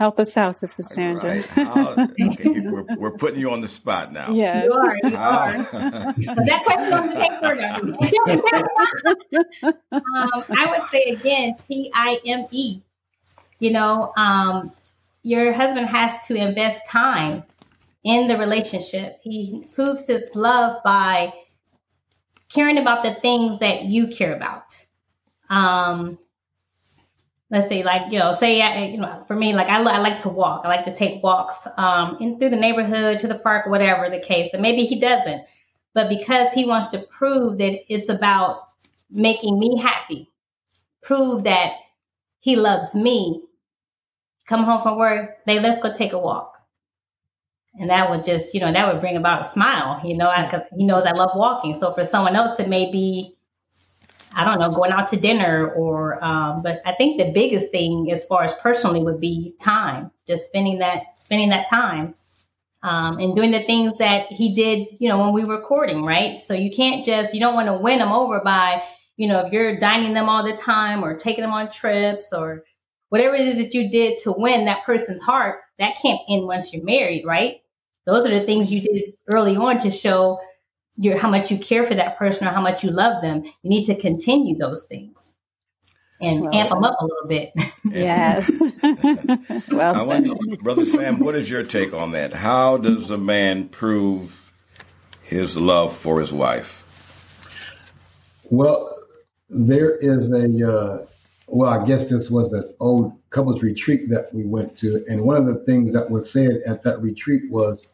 Help 0.00 0.18
us 0.18 0.34
out, 0.38 0.56
Sister 0.56 0.82
Sandra. 0.82 1.34
Right. 1.34 1.44
How, 1.48 1.90
okay, 1.92 2.48
we're, 2.48 2.86
we're, 2.96 3.10
putting 3.10 3.38
you 3.38 3.50
on 3.50 3.60
the 3.60 3.68
spot 3.68 4.14
now. 4.14 4.32
Yes. 4.32 4.64
You 4.64 4.72
are. 4.72 4.96
You 4.96 5.14
are. 5.14 5.52
that 5.72 6.62
question 6.64 6.94
on 6.94 7.08
the 7.10 7.16
paper 7.16 7.52
um, 9.92 10.44
I 10.58 10.70
would 10.70 10.88
say 10.88 11.02
again, 11.02 11.54
T 11.68 11.92
I 11.94 12.18
M 12.24 12.46
E. 12.50 12.80
You 13.58 13.72
know, 13.72 14.14
um, 14.16 14.72
your 15.22 15.52
husband 15.52 15.86
has 15.88 16.26
to 16.28 16.34
invest 16.34 16.86
time 16.86 17.42
in 18.02 18.26
the 18.26 18.38
relationship. 18.38 19.20
He 19.22 19.66
proves 19.74 20.06
his 20.06 20.24
love 20.34 20.82
by 20.82 21.30
caring 22.48 22.78
about 22.78 23.02
the 23.02 23.16
things 23.20 23.58
that 23.58 23.82
you 23.82 24.08
care 24.08 24.34
about. 24.34 24.82
Um, 25.50 26.18
let's 27.50 27.68
say 27.68 27.82
like 27.82 28.12
you 28.12 28.18
know 28.18 28.32
say 28.32 28.60
I, 28.60 28.86
you 28.86 28.98
know 28.98 29.22
for 29.26 29.36
me 29.36 29.52
like 29.52 29.68
I, 29.68 29.80
I 29.80 29.98
like 29.98 30.18
to 30.18 30.28
walk. 30.28 30.62
I 30.64 30.68
like 30.68 30.84
to 30.86 30.94
take 30.94 31.22
walks 31.22 31.66
um 31.76 32.16
in 32.20 32.38
through 32.38 32.50
the 32.50 32.56
neighborhood 32.56 33.18
to 33.20 33.28
the 33.28 33.38
park 33.38 33.66
whatever 33.66 34.08
the 34.10 34.20
case 34.20 34.50
and 34.52 34.62
maybe 34.62 34.84
he 34.84 35.00
doesn't. 35.00 35.42
But 35.94 36.08
because 36.08 36.52
he 36.52 36.66
wants 36.66 36.88
to 36.88 37.00
prove 37.00 37.58
that 37.58 37.80
it's 37.92 38.08
about 38.08 38.68
making 39.10 39.58
me 39.58 39.78
happy 39.78 40.30
prove 41.02 41.44
that 41.44 41.72
he 42.40 42.56
loves 42.56 42.94
me 42.94 43.44
come 44.48 44.64
home 44.64 44.82
from 44.82 44.98
work 44.98 45.44
babe 45.46 45.62
let's 45.62 45.80
go 45.82 45.92
take 45.92 46.12
a 46.12 46.18
walk. 46.18 46.54
And 47.76 47.90
that 47.90 48.10
would 48.10 48.24
just 48.24 48.54
you 48.54 48.60
know 48.60 48.72
that 48.72 48.92
would 48.92 49.00
bring 49.00 49.16
about 49.16 49.42
a 49.42 49.44
smile 49.44 50.00
you 50.06 50.16
know 50.16 50.32
because 50.44 50.66
he 50.76 50.84
knows 50.84 51.04
i 51.06 51.12
love 51.12 51.32
walking. 51.36 51.74
So 51.78 51.92
for 51.92 52.04
someone 52.04 52.36
else 52.36 52.60
it 52.60 52.68
may 52.68 52.90
be 52.92 53.36
I 54.32 54.44
don't 54.44 54.60
know, 54.60 54.70
going 54.72 54.92
out 54.92 55.08
to 55.08 55.16
dinner 55.16 55.70
or, 55.70 56.22
um, 56.22 56.62
but 56.62 56.82
I 56.86 56.94
think 56.94 57.18
the 57.18 57.32
biggest 57.32 57.70
thing 57.70 58.10
as 58.12 58.24
far 58.24 58.44
as 58.44 58.54
personally 58.54 59.02
would 59.02 59.20
be 59.20 59.54
time, 59.60 60.10
just 60.26 60.46
spending 60.46 60.78
that, 60.78 61.02
spending 61.18 61.50
that 61.50 61.68
time, 61.68 62.14
um, 62.82 63.18
and 63.18 63.36
doing 63.36 63.50
the 63.50 63.62
things 63.62 63.98
that 63.98 64.28
he 64.28 64.54
did, 64.54 64.88
you 65.00 65.08
know, 65.08 65.18
when 65.18 65.32
we 65.32 65.44
were 65.44 65.60
courting, 65.60 66.04
right? 66.04 66.40
So 66.40 66.54
you 66.54 66.70
can't 66.70 67.04
just, 67.04 67.34
you 67.34 67.40
don't 67.40 67.54
want 67.54 67.66
to 67.68 67.74
win 67.74 67.98
them 67.98 68.12
over 68.12 68.40
by, 68.42 68.82
you 69.16 69.28
know, 69.28 69.44
if 69.46 69.52
you're 69.52 69.78
dining 69.78 70.14
them 70.14 70.28
all 70.28 70.44
the 70.44 70.56
time 70.56 71.04
or 71.04 71.16
taking 71.18 71.42
them 71.42 71.52
on 71.52 71.70
trips 71.70 72.32
or 72.32 72.64
whatever 73.10 73.34
it 73.34 73.48
is 73.48 73.56
that 73.56 73.74
you 73.74 73.90
did 73.90 74.18
to 74.18 74.32
win 74.32 74.64
that 74.66 74.84
person's 74.84 75.20
heart, 75.20 75.60
that 75.78 75.98
can't 76.00 76.20
end 76.28 76.46
once 76.46 76.72
you're 76.72 76.84
married, 76.84 77.26
right? 77.26 77.60
Those 78.06 78.24
are 78.24 78.38
the 78.38 78.46
things 78.46 78.72
you 78.72 78.80
did 78.80 79.14
early 79.26 79.56
on 79.56 79.80
to 79.80 79.90
show 79.90 80.40
your 80.96 81.16
how 81.16 81.30
much 81.30 81.50
you 81.50 81.58
care 81.58 81.86
for 81.86 81.94
that 81.94 82.18
person 82.18 82.46
or 82.46 82.50
how 82.50 82.60
much 82.60 82.84
you 82.84 82.90
love 82.90 83.22
them. 83.22 83.44
You 83.44 83.70
need 83.70 83.84
to 83.86 83.94
continue 83.94 84.56
those 84.58 84.84
things 84.84 85.30
and 86.22 86.42
well, 86.42 86.54
amp 86.54 86.68
them 86.68 86.84
up 86.84 86.96
a 87.00 87.04
little 87.04 87.28
bit. 87.28 87.52
Yes. 87.82 88.48
well, 89.72 90.06
want, 90.06 90.62
brother 90.62 90.84
Sam, 90.84 91.18
what 91.18 91.34
is 91.34 91.50
your 91.50 91.64
take 91.64 91.92
on 91.92 92.12
that? 92.12 92.34
How 92.34 92.76
does 92.76 93.10
a 93.10 93.16
man 93.18 93.68
prove 93.68 94.52
his 95.22 95.56
love 95.56 95.96
for 95.96 96.20
his 96.20 96.32
wife? 96.32 96.76
Well, 98.44 98.96
there 99.48 99.96
is 99.96 100.30
a 100.30 100.72
uh, 100.72 101.06
well, 101.48 101.70
I 101.70 101.84
guess 101.84 102.08
this 102.08 102.30
was 102.30 102.52
an 102.52 102.72
old 102.78 103.18
couples 103.30 103.62
retreat 103.62 104.08
that 104.10 104.32
we 104.32 104.46
went 104.46 104.78
to, 104.80 105.04
and 105.08 105.22
one 105.22 105.36
of 105.36 105.46
the 105.46 105.64
things 105.64 105.92
that 105.94 106.10
was 106.10 106.30
said 106.30 106.60
at 106.66 106.82
that 106.84 107.00
retreat 107.00 107.50
was, 107.50 107.84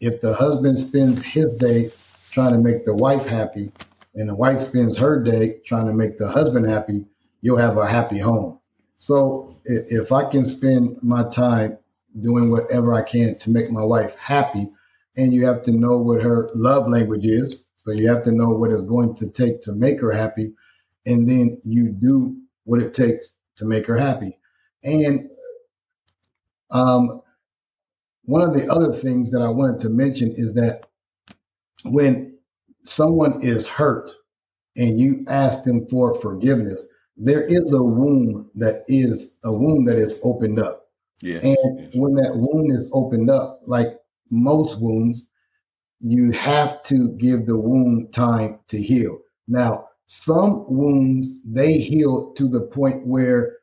if 0.00 0.20
the 0.20 0.34
husband 0.34 0.78
spends 0.78 1.22
his 1.22 1.54
day 1.58 1.90
trying 2.38 2.52
to 2.52 2.58
make 2.60 2.84
the 2.84 2.94
wife 2.94 3.26
happy 3.26 3.72
and 4.14 4.28
the 4.28 4.34
wife 4.34 4.60
spends 4.60 4.96
her 4.96 5.20
day 5.20 5.58
trying 5.66 5.88
to 5.88 5.92
make 5.92 6.16
the 6.16 6.28
husband 6.28 6.64
happy, 6.70 7.04
you'll 7.42 7.56
have 7.56 7.76
a 7.76 7.84
happy 7.84 8.16
home. 8.16 8.60
So 8.98 9.56
if 9.64 10.12
I 10.12 10.30
can 10.30 10.44
spend 10.44 11.02
my 11.02 11.28
time 11.30 11.78
doing 12.20 12.48
whatever 12.52 12.94
I 12.94 13.02
can 13.02 13.36
to 13.40 13.50
make 13.50 13.72
my 13.72 13.82
wife 13.82 14.14
happy, 14.16 14.70
and 15.16 15.34
you 15.34 15.44
have 15.46 15.64
to 15.64 15.72
know 15.72 15.98
what 15.98 16.22
her 16.22 16.48
love 16.54 16.88
language 16.88 17.26
is, 17.26 17.64
so 17.76 17.90
you 17.90 18.08
have 18.08 18.22
to 18.22 18.30
know 18.30 18.50
what 18.50 18.70
it's 18.70 18.82
going 18.82 19.16
to 19.16 19.28
take 19.30 19.64
to 19.64 19.72
make 19.72 20.00
her 20.00 20.12
happy, 20.12 20.52
and 21.06 21.28
then 21.28 21.60
you 21.64 21.88
do 21.88 22.36
what 22.66 22.80
it 22.80 22.94
takes 22.94 23.30
to 23.56 23.64
make 23.64 23.84
her 23.86 23.98
happy. 23.98 24.38
And 24.84 25.28
um, 26.70 27.20
one 28.26 28.42
of 28.42 28.54
the 28.54 28.70
other 28.70 28.92
things 28.92 29.28
that 29.32 29.42
I 29.42 29.48
wanted 29.48 29.80
to 29.80 29.88
mention 29.88 30.32
is 30.36 30.54
that 30.54 30.87
when 31.84 32.36
someone 32.84 33.42
is 33.42 33.66
hurt 33.66 34.10
and 34.76 35.00
you 35.00 35.24
ask 35.28 35.64
them 35.64 35.86
for 35.88 36.20
forgiveness, 36.20 36.84
there 37.16 37.42
is 37.42 37.72
a 37.72 37.82
wound 37.82 38.46
that 38.54 38.84
is 38.88 39.36
a 39.44 39.52
wound 39.52 39.88
that 39.88 39.98
is 39.98 40.20
opened 40.22 40.60
up. 40.60 40.86
Yeah. 41.20 41.40
And 41.42 41.90
when 41.94 42.14
that 42.14 42.32
wound 42.34 42.72
is 42.72 42.88
opened 42.92 43.28
up, 43.30 43.60
like 43.66 43.98
most 44.30 44.80
wounds, 44.80 45.26
you 46.00 46.30
have 46.30 46.82
to 46.84 47.08
give 47.18 47.46
the 47.46 47.56
wound 47.56 48.12
time 48.12 48.60
to 48.68 48.80
heal. 48.80 49.18
Now, 49.48 49.88
some 50.06 50.64
wounds 50.68 51.42
they 51.44 51.74
heal 51.74 52.32
to 52.34 52.48
the 52.48 52.62
point 52.62 53.06
where 53.06 53.56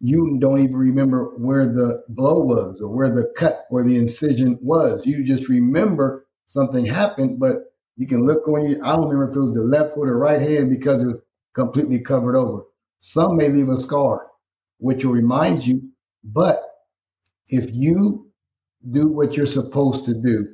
you 0.00 0.36
don't 0.38 0.60
even 0.60 0.76
remember 0.76 1.32
where 1.38 1.66
the 1.66 2.02
blow 2.08 2.40
was 2.40 2.80
or 2.80 2.88
where 2.88 3.10
the 3.10 3.32
cut 3.36 3.66
or 3.70 3.82
the 3.82 3.96
incision 3.96 4.58
was. 4.60 5.00
You 5.06 5.24
just 5.24 5.48
remember 5.48 6.26
something 6.52 6.84
happened, 6.84 7.40
but 7.40 7.72
you 7.96 8.06
can 8.06 8.26
look 8.26 8.46
on 8.46 8.66
you. 8.68 8.80
I 8.84 8.94
don't 8.94 9.08
remember 9.08 9.30
if 9.30 9.36
it 9.36 9.40
was 9.40 9.54
the 9.54 9.62
left 9.62 9.94
foot 9.94 10.08
or 10.08 10.18
right 10.18 10.40
hand 10.40 10.68
because 10.68 11.02
it's 11.02 11.20
completely 11.54 11.98
covered 11.98 12.36
over. 12.36 12.64
Some 13.00 13.36
may 13.36 13.48
leave 13.48 13.70
a 13.70 13.80
scar, 13.80 14.26
which 14.78 15.04
will 15.04 15.14
remind 15.14 15.66
you. 15.66 15.82
But 16.24 16.62
if 17.48 17.74
you 17.74 18.30
do 18.90 19.08
what 19.08 19.34
you're 19.34 19.46
supposed 19.46 20.04
to 20.04 20.14
do, 20.14 20.46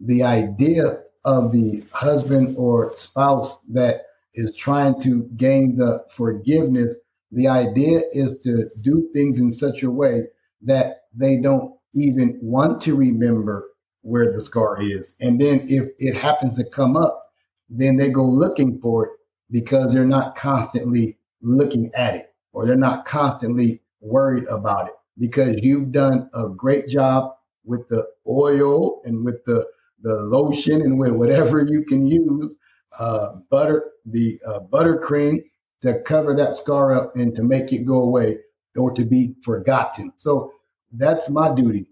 the 0.00 0.22
idea 0.22 1.02
of 1.24 1.52
the 1.52 1.84
husband 1.92 2.56
or 2.56 2.94
spouse 2.96 3.58
that 3.72 4.06
is 4.34 4.56
trying 4.56 5.00
to 5.02 5.24
gain 5.36 5.76
the 5.76 6.04
forgiveness, 6.10 6.96
the 7.30 7.46
idea 7.46 8.00
is 8.12 8.38
to 8.40 8.70
do 8.80 9.10
things 9.12 9.38
in 9.38 9.52
such 9.52 9.82
a 9.82 9.90
way 9.90 10.24
that 10.62 11.02
they 11.14 11.40
don't 11.40 11.74
even 11.94 12.38
want 12.40 12.80
to 12.82 12.96
remember 12.96 13.71
where 14.02 14.32
the 14.32 14.44
scar 14.44 14.80
is. 14.80 15.14
And 15.20 15.40
then 15.40 15.66
if 15.68 15.90
it 15.98 16.14
happens 16.14 16.54
to 16.54 16.64
come 16.64 16.96
up, 16.96 17.30
then 17.68 17.96
they 17.96 18.10
go 18.10 18.24
looking 18.24 18.78
for 18.80 19.06
it 19.06 19.10
because 19.50 19.92
they're 19.92 20.04
not 20.04 20.36
constantly 20.36 21.16
looking 21.40 21.90
at 21.94 22.14
it 22.14 22.34
or 22.52 22.66
they're 22.66 22.76
not 22.76 23.06
constantly 23.06 23.80
worried 24.00 24.44
about 24.48 24.88
it 24.88 24.94
because 25.18 25.56
you've 25.62 25.92
done 25.92 26.28
a 26.34 26.48
great 26.48 26.88
job 26.88 27.32
with 27.64 27.88
the 27.88 28.06
oil 28.26 29.00
and 29.04 29.24
with 29.24 29.44
the, 29.44 29.66
the 30.02 30.14
lotion 30.14 30.82
and 30.82 30.98
with 30.98 31.12
whatever 31.12 31.64
you 31.64 31.84
can 31.84 32.06
use, 32.06 32.54
uh, 32.98 33.36
butter, 33.50 33.92
the 34.06 34.38
uh, 34.46 34.60
buttercream 34.70 35.42
to 35.80 36.00
cover 36.02 36.34
that 36.34 36.54
scar 36.54 36.92
up 36.92 37.14
and 37.16 37.34
to 37.36 37.42
make 37.42 37.72
it 37.72 37.84
go 37.84 38.02
away 38.02 38.38
or 38.76 38.92
to 38.92 39.04
be 39.04 39.34
forgotten. 39.42 40.12
So 40.18 40.52
that's 40.92 41.30
my 41.30 41.54
duty 41.54 41.86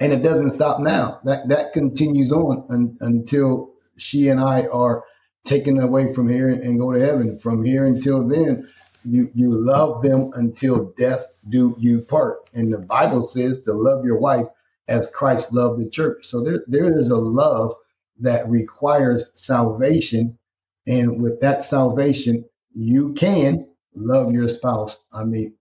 and 0.00 0.12
it 0.12 0.22
doesn't 0.22 0.54
stop 0.54 0.80
now. 0.80 1.20
That 1.24 1.48
that 1.48 1.72
continues 1.72 2.32
on 2.32 2.66
un, 2.70 2.96
until 3.00 3.72
she 3.96 4.28
and 4.28 4.40
I 4.40 4.66
are 4.66 5.04
taken 5.44 5.80
away 5.80 6.12
from 6.12 6.28
here 6.28 6.48
and, 6.48 6.62
and, 6.62 6.80
go 6.80 6.92
to 6.92 7.00
heaven. 7.00 7.38
From 7.38 7.64
here 7.64 7.86
until 7.86 8.26
then, 8.26 8.68
you 9.04 9.30
you 9.34 9.54
love 9.54 10.02
them 10.02 10.30
until 10.34 10.92
death 10.98 11.26
do 11.48 11.76
you 11.78 12.00
part. 12.02 12.50
And 12.54 12.72
the 12.72 12.78
Bible 12.78 13.28
says 13.28 13.60
to 13.62 13.72
love 13.72 14.04
your 14.04 14.18
wife 14.18 14.46
as 14.88 15.10
Christ 15.10 15.52
loved 15.52 15.80
the 15.80 15.90
church. 15.90 16.26
So 16.26 16.40
there 16.40 16.64
there 16.66 16.98
is 16.98 17.10
a 17.10 17.16
love 17.16 17.74
that 18.20 18.48
requires 18.48 19.30
salvation, 19.34 20.38
and 20.86 21.22
with 21.22 21.40
that 21.40 21.64
salvation, 21.64 22.44
you 22.74 23.12
can 23.14 23.68
love 23.94 24.32
your 24.32 24.48
spouse. 24.48 24.96
I 25.12 25.24
mean, 25.24 25.54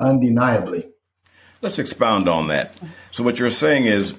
undeniably. 0.00 0.90
Let's 1.62 1.78
expound 1.78 2.28
on 2.28 2.48
that. 2.48 2.74
So, 3.12 3.22
what 3.22 3.38
you're 3.38 3.48
saying 3.48 3.86
is 3.86 4.14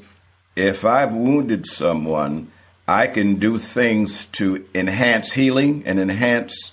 if 0.56 0.86
I've 0.86 1.14
wounded 1.14 1.68
someone, 1.68 2.50
I 2.88 3.08
can 3.08 3.36
do 3.36 3.58
things 3.58 4.26
to 4.28 4.66
enhance 4.74 5.34
healing 5.34 5.84
and 5.86 6.00
enhance 6.00 6.72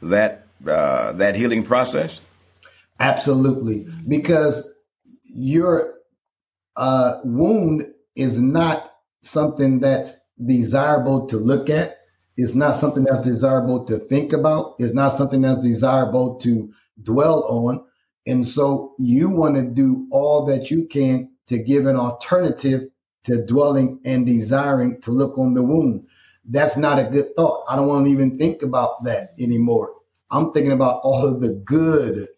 that 0.00 0.46
uh, 0.64 1.12
that 1.14 1.34
healing 1.34 1.64
process. 1.64 2.20
Absolutely, 3.00 3.88
because 4.06 4.70
your 5.24 5.94
uh, 6.76 7.18
wound 7.24 7.88
is 8.14 8.40
not 8.40 8.92
something 9.22 9.80
that's 9.80 10.20
desirable 10.44 11.26
to 11.28 11.36
look 11.36 11.68
at. 11.68 11.98
It's 12.36 12.54
not 12.54 12.76
something 12.76 13.02
that's 13.02 13.26
desirable 13.26 13.86
to 13.86 13.98
think 13.98 14.32
about. 14.32 14.76
It's 14.78 14.94
not 14.94 15.14
something 15.14 15.42
that's 15.42 15.62
desirable 15.62 16.36
to 16.40 16.72
dwell 17.02 17.42
on. 17.48 17.84
And 18.26 18.46
so 18.46 18.94
you 18.98 19.30
want 19.30 19.56
to 19.56 19.62
do 19.62 20.06
all 20.10 20.46
that 20.46 20.70
you 20.70 20.86
can 20.86 21.30
to 21.48 21.58
give 21.58 21.86
an 21.86 21.96
alternative 21.96 22.88
to 23.24 23.44
dwelling 23.44 24.00
and 24.04 24.26
desiring 24.26 25.00
to 25.02 25.10
look 25.10 25.38
on 25.38 25.54
the 25.54 25.62
wound. 25.62 26.06
That's 26.44 26.76
not 26.76 26.98
a 26.98 27.10
good 27.10 27.34
thought. 27.36 27.64
I 27.68 27.76
don't 27.76 27.88
want 27.88 28.06
to 28.06 28.12
even 28.12 28.38
think 28.38 28.62
about 28.62 29.04
that 29.04 29.30
anymore. 29.38 29.94
I'm 30.30 30.52
thinking 30.52 30.72
about 30.72 31.00
all 31.02 31.26
of 31.26 31.40
the 31.40 31.50
good. 31.50 32.28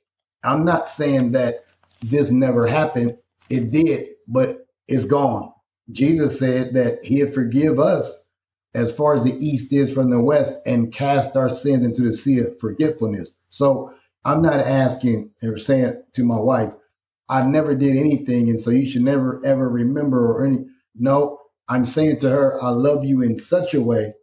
I'm 0.43 0.64
not 0.64 0.88
saying 0.88 1.33
that 1.33 1.64
this 2.03 2.31
never 2.31 2.67
happened. 2.67 3.17
It 3.49 3.71
did, 3.71 4.09
but 4.29 4.67
it's 4.88 5.07
gone. 5.07 5.53
Jesus 5.93 6.38
said 6.38 6.75
that 6.75 7.05
he'd 7.05 7.35
forgive 7.35 7.79
us 7.79 8.21
as 8.75 8.93
far 8.93 9.14
as 9.14 9.25
the 9.25 9.37
east 9.45 9.73
is 9.73 9.93
from 9.93 10.11
the 10.11 10.21
west 10.21 10.59
and 10.67 10.93
cast 10.93 11.37
our 11.37 11.50
sins 11.50 11.85
into 11.85 12.03
the 12.03 12.14
sea 12.14 12.41
of 12.41 12.59
forgetfulness. 12.59 13.31
So 13.50 13.95
I'm 14.25 14.43
not 14.43 14.61
asking 14.61 15.31
or 15.43 15.59
saying 15.59 16.02
to 16.14 16.25
my 16.25 16.38
wife, 16.38 16.73
I 17.28 17.47
never 17.47 17.75
did 17.75 17.97
anything, 17.97 18.50
and 18.50 18.61
so 18.61 18.71
you 18.71 18.90
should 18.90 19.02
never 19.02 19.40
ever 19.45 19.69
remember 19.69 20.33
or 20.33 20.45
any. 20.45 20.66
No, 20.95 21.40
I'm 21.69 21.87
saying 21.87 22.21
to 22.21 22.31
her, 22.31 22.62
I 22.62 22.71
love 22.71 23.04
you 23.04 23.23
in 23.23 23.38
such 23.38 23.75
a 23.75 23.81
way 23.81 24.14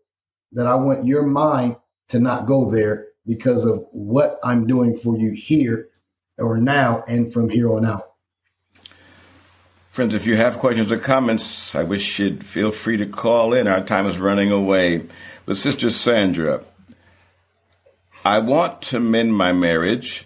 that 0.53 0.67
I 0.67 0.75
want 0.75 1.05
your 1.05 1.23
mind 1.23 1.77
to 2.09 2.19
not 2.19 2.45
go 2.45 2.69
there 2.69 3.07
because 3.25 3.65
of 3.65 3.85
what 3.91 4.39
I'm 4.43 4.67
doing 4.67 4.97
for 4.97 5.17
you 5.17 5.31
here 5.31 5.89
or 6.37 6.57
now 6.57 7.03
and 7.07 7.31
from 7.31 7.49
here 7.49 7.71
on 7.71 7.85
out. 7.85 8.11
Friends, 9.89 10.13
if 10.13 10.25
you 10.25 10.37
have 10.37 10.57
questions 10.59 10.91
or 10.91 10.97
comments, 10.97 11.75
I 11.75 11.83
wish 11.83 12.19
you'd 12.19 12.45
feel 12.45 12.71
free 12.71 12.97
to 12.97 13.05
call 13.05 13.53
in. 13.53 13.67
Our 13.67 13.83
time 13.83 14.07
is 14.07 14.19
running 14.19 14.51
away. 14.51 15.07
But 15.45 15.57
Sister 15.57 15.89
Sandra, 15.89 16.63
I 18.23 18.37
want 18.37 18.83
to 18.83 18.99
mend 18.99 19.35
my 19.35 19.51
marriage, 19.51 20.25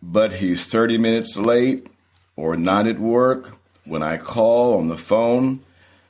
but 0.00 0.34
he's 0.34 0.66
30 0.66 0.96
minutes 0.96 1.36
late 1.36 1.88
or 2.36 2.56
not 2.56 2.86
at 2.86 2.98
work 2.98 3.58
when 3.84 4.02
I 4.02 4.16
call 4.16 4.78
on 4.78 4.88
the 4.88 4.96
phone 4.96 5.60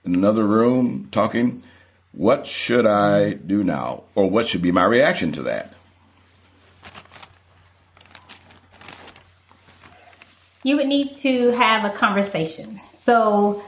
in 0.04 0.14
another 0.14 0.46
room 0.46 1.08
talking. 1.10 1.64
What 2.12 2.46
should 2.46 2.86
I 2.86 3.32
do 3.32 3.64
now? 3.64 4.04
Or 4.14 4.30
what 4.30 4.46
should 4.46 4.62
be 4.62 4.70
my 4.70 4.84
reaction 4.84 5.32
to 5.32 5.42
that? 5.42 5.74
You 10.62 10.76
would 10.76 10.86
need 10.86 11.16
to 11.16 11.50
have 11.50 11.84
a 11.84 11.96
conversation. 11.96 12.80
So 12.92 13.64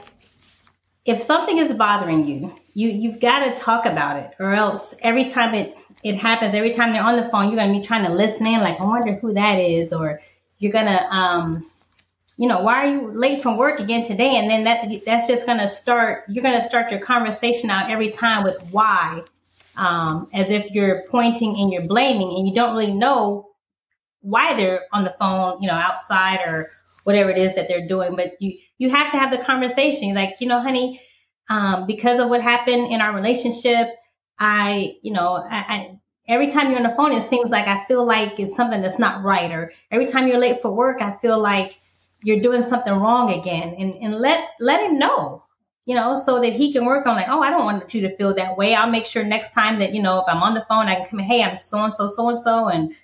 if 1.03 1.21
something 1.21 1.57
is 1.57 1.73
bothering 1.73 2.27
you, 2.27 2.55
you 2.73 2.89
you've 2.89 3.19
got 3.19 3.39
to 3.39 3.55
talk 3.61 3.85
about 3.85 4.19
it 4.19 4.35
or 4.39 4.53
else 4.53 4.95
every 5.01 5.25
time 5.25 5.53
it 5.53 5.75
it 6.03 6.15
happens 6.15 6.53
every 6.53 6.71
time 6.71 6.93
they're 6.93 7.03
on 7.03 7.17
the 7.17 7.29
phone 7.29 7.47
you're 7.47 7.55
to 7.73 7.79
be 7.79 7.85
trying 7.85 8.05
to 8.05 8.13
listen 8.13 8.45
in 8.47 8.61
like 8.61 8.79
i 8.79 8.85
wonder 8.85 9.13
who 9.15 9.33
that 9.33 9.59
is 9.59 9.93
or 9.93 10.21
you're 10.59 10.71
to 10.85 11.15
um 11.15 11.65
you 12.37 12.47
know, 12.47 12.61
why 12.61 12.75
are 12.75 12.87
you 12.87 13.11
late 13.11 13.41
from 13.41 13.57
work 13.57 13.79
again 13.79 14.03
today? 14.03 14.35
And 14.37 14.49
then 14.49 14.63
that 14.65 15.03
that's 15.05 15.27
just 15.27 15.45
to 15.57 15.67
start. 15.67 16.23
You're 16.29 16.43
to 16.59 16.67
start 16.67 16.91
your 16.91 16.99
conversation 16.99 17.71
out 17.71 17.89
every 17.89 18.11
time 18.11 18.43
with 18.43 18.61
why, 18.69 19.23
um, 19.75 20.29
as 20.33 20.51
if 20.51 20.71
you're 20.71 21.03
pointing 21.09 21.57
and 21.57 21.71
you're 21.71 21.87
blaming, 21.87 22.37
and 22.37 22.47
you 22.47 22.53
don't 22.53 22.75
really 22.75 22.93
know 22.93 23.49
why 24.21 24.55
they're 24.55 24.81
on 24.93 25.03
the 25.03 25.15
phone, 25.17 25.61
you 25.61 25.67
know, 25.67 25.73
outside 25.73 26.39
or 26.45 26.69
whatever 27.05 27.31
it 27.31 27.39
is 27.39 27.55
that 27.55 27.67
they're 27.67 27.87
doing. 27.87 28.15
But 28.15 28.39
you 28.39 28.59
you 28.77 28.91
have 28.91 29.11
to 29.11 29.17
have 29.17 29.31
the 29.31 29.43
conversation, 29.43 30.13
like 30.13 30.35
you 30.39 30.47
know, 30.47 30.61
honey, 30.61 31.01
um, 31.49 31.87
because 31.87 32.19
of 32.19 32.29
what 32.29 32.43
happened 32.43 32.91
in 32.93 33.01
our 33.01 33.15
relationship, 33.15 33.87
I, 34.39 34.97
you 35.01 35.13
know, 35.13 35.35
I, 35.35 35.57
I 35.57 35.99
every 36.27 36.49
time 36.49 36.69
you're 36.69 36.79
on 36.79 36.83
the 36.83 36.95
phone, 36.95 37.11
it 37.11 37.23
seems 37.23 37.49
like 37.49 37.67
I 37.67 37.85
feel 37.85 38.05
like 38.05 38.39
it's 38.39 38.55
something 38.55 38.81
that's 38.81 38.99
not 38.99 39.23
right. 39.23 39.51
Or 39.51 39.71
every 39.91 40.05
time 40.05 40.27
you're 40.27 40.39
late 40.39 40.61
for 40.61 40.73
work, 40.73 41.01
I 41.01 41.17
feel 41.17 41.39
like 41.39 41.77
you're 42.23 42.39
doing 42.39 42.63
something 42.63 42.93
wrong 42.93 43.39
again 43.39 43.75
and, 43.77 43.93
and 43.95 44.15
let 44.15 44.49
let 44.59 44.81
him 44.81 44.97
know 44.97 45.43
you 45.85 45.95
know 45.95 46.15
so 46.15 46.41
that 46.41 46.53
he 46.53 46.73
can 46.73 46.85
work 46.85 47.05
on 47.05 47.15
like 47.15 47.27
oh 47.29 47.41
i 47.41 47.49
don't 47.49 47.65
want 47.65 47.93
you 47.93 48.01
to 48.01 48.15
feel 48.17 48.33
that 48.33 48.57
way 48.57 48.73
i'll 48.75 48.89
make 48.89 49.05
sure 49.05 49.23
next 49.23 49.51
time 49.51 49.79
that 49.79 49.93
you 49.93 50.01
know 50.01 50.19
if 50.19 50.25
i'm 50.27 50.41
on 50.41 50.53
the 50.53 50.65
phone 50.67 50.87
i 50.87 50.95
can 50.95 51.05
come 51.05 51.19
hey 51.19 51.43
i'm 51.43 51.55
so 51.55 51.83
and 51.83 51.93
so 51.93 52.09
so 52.09 52.29
and 52.29 52.41
so 52.41 52.67
and 52.67 52.95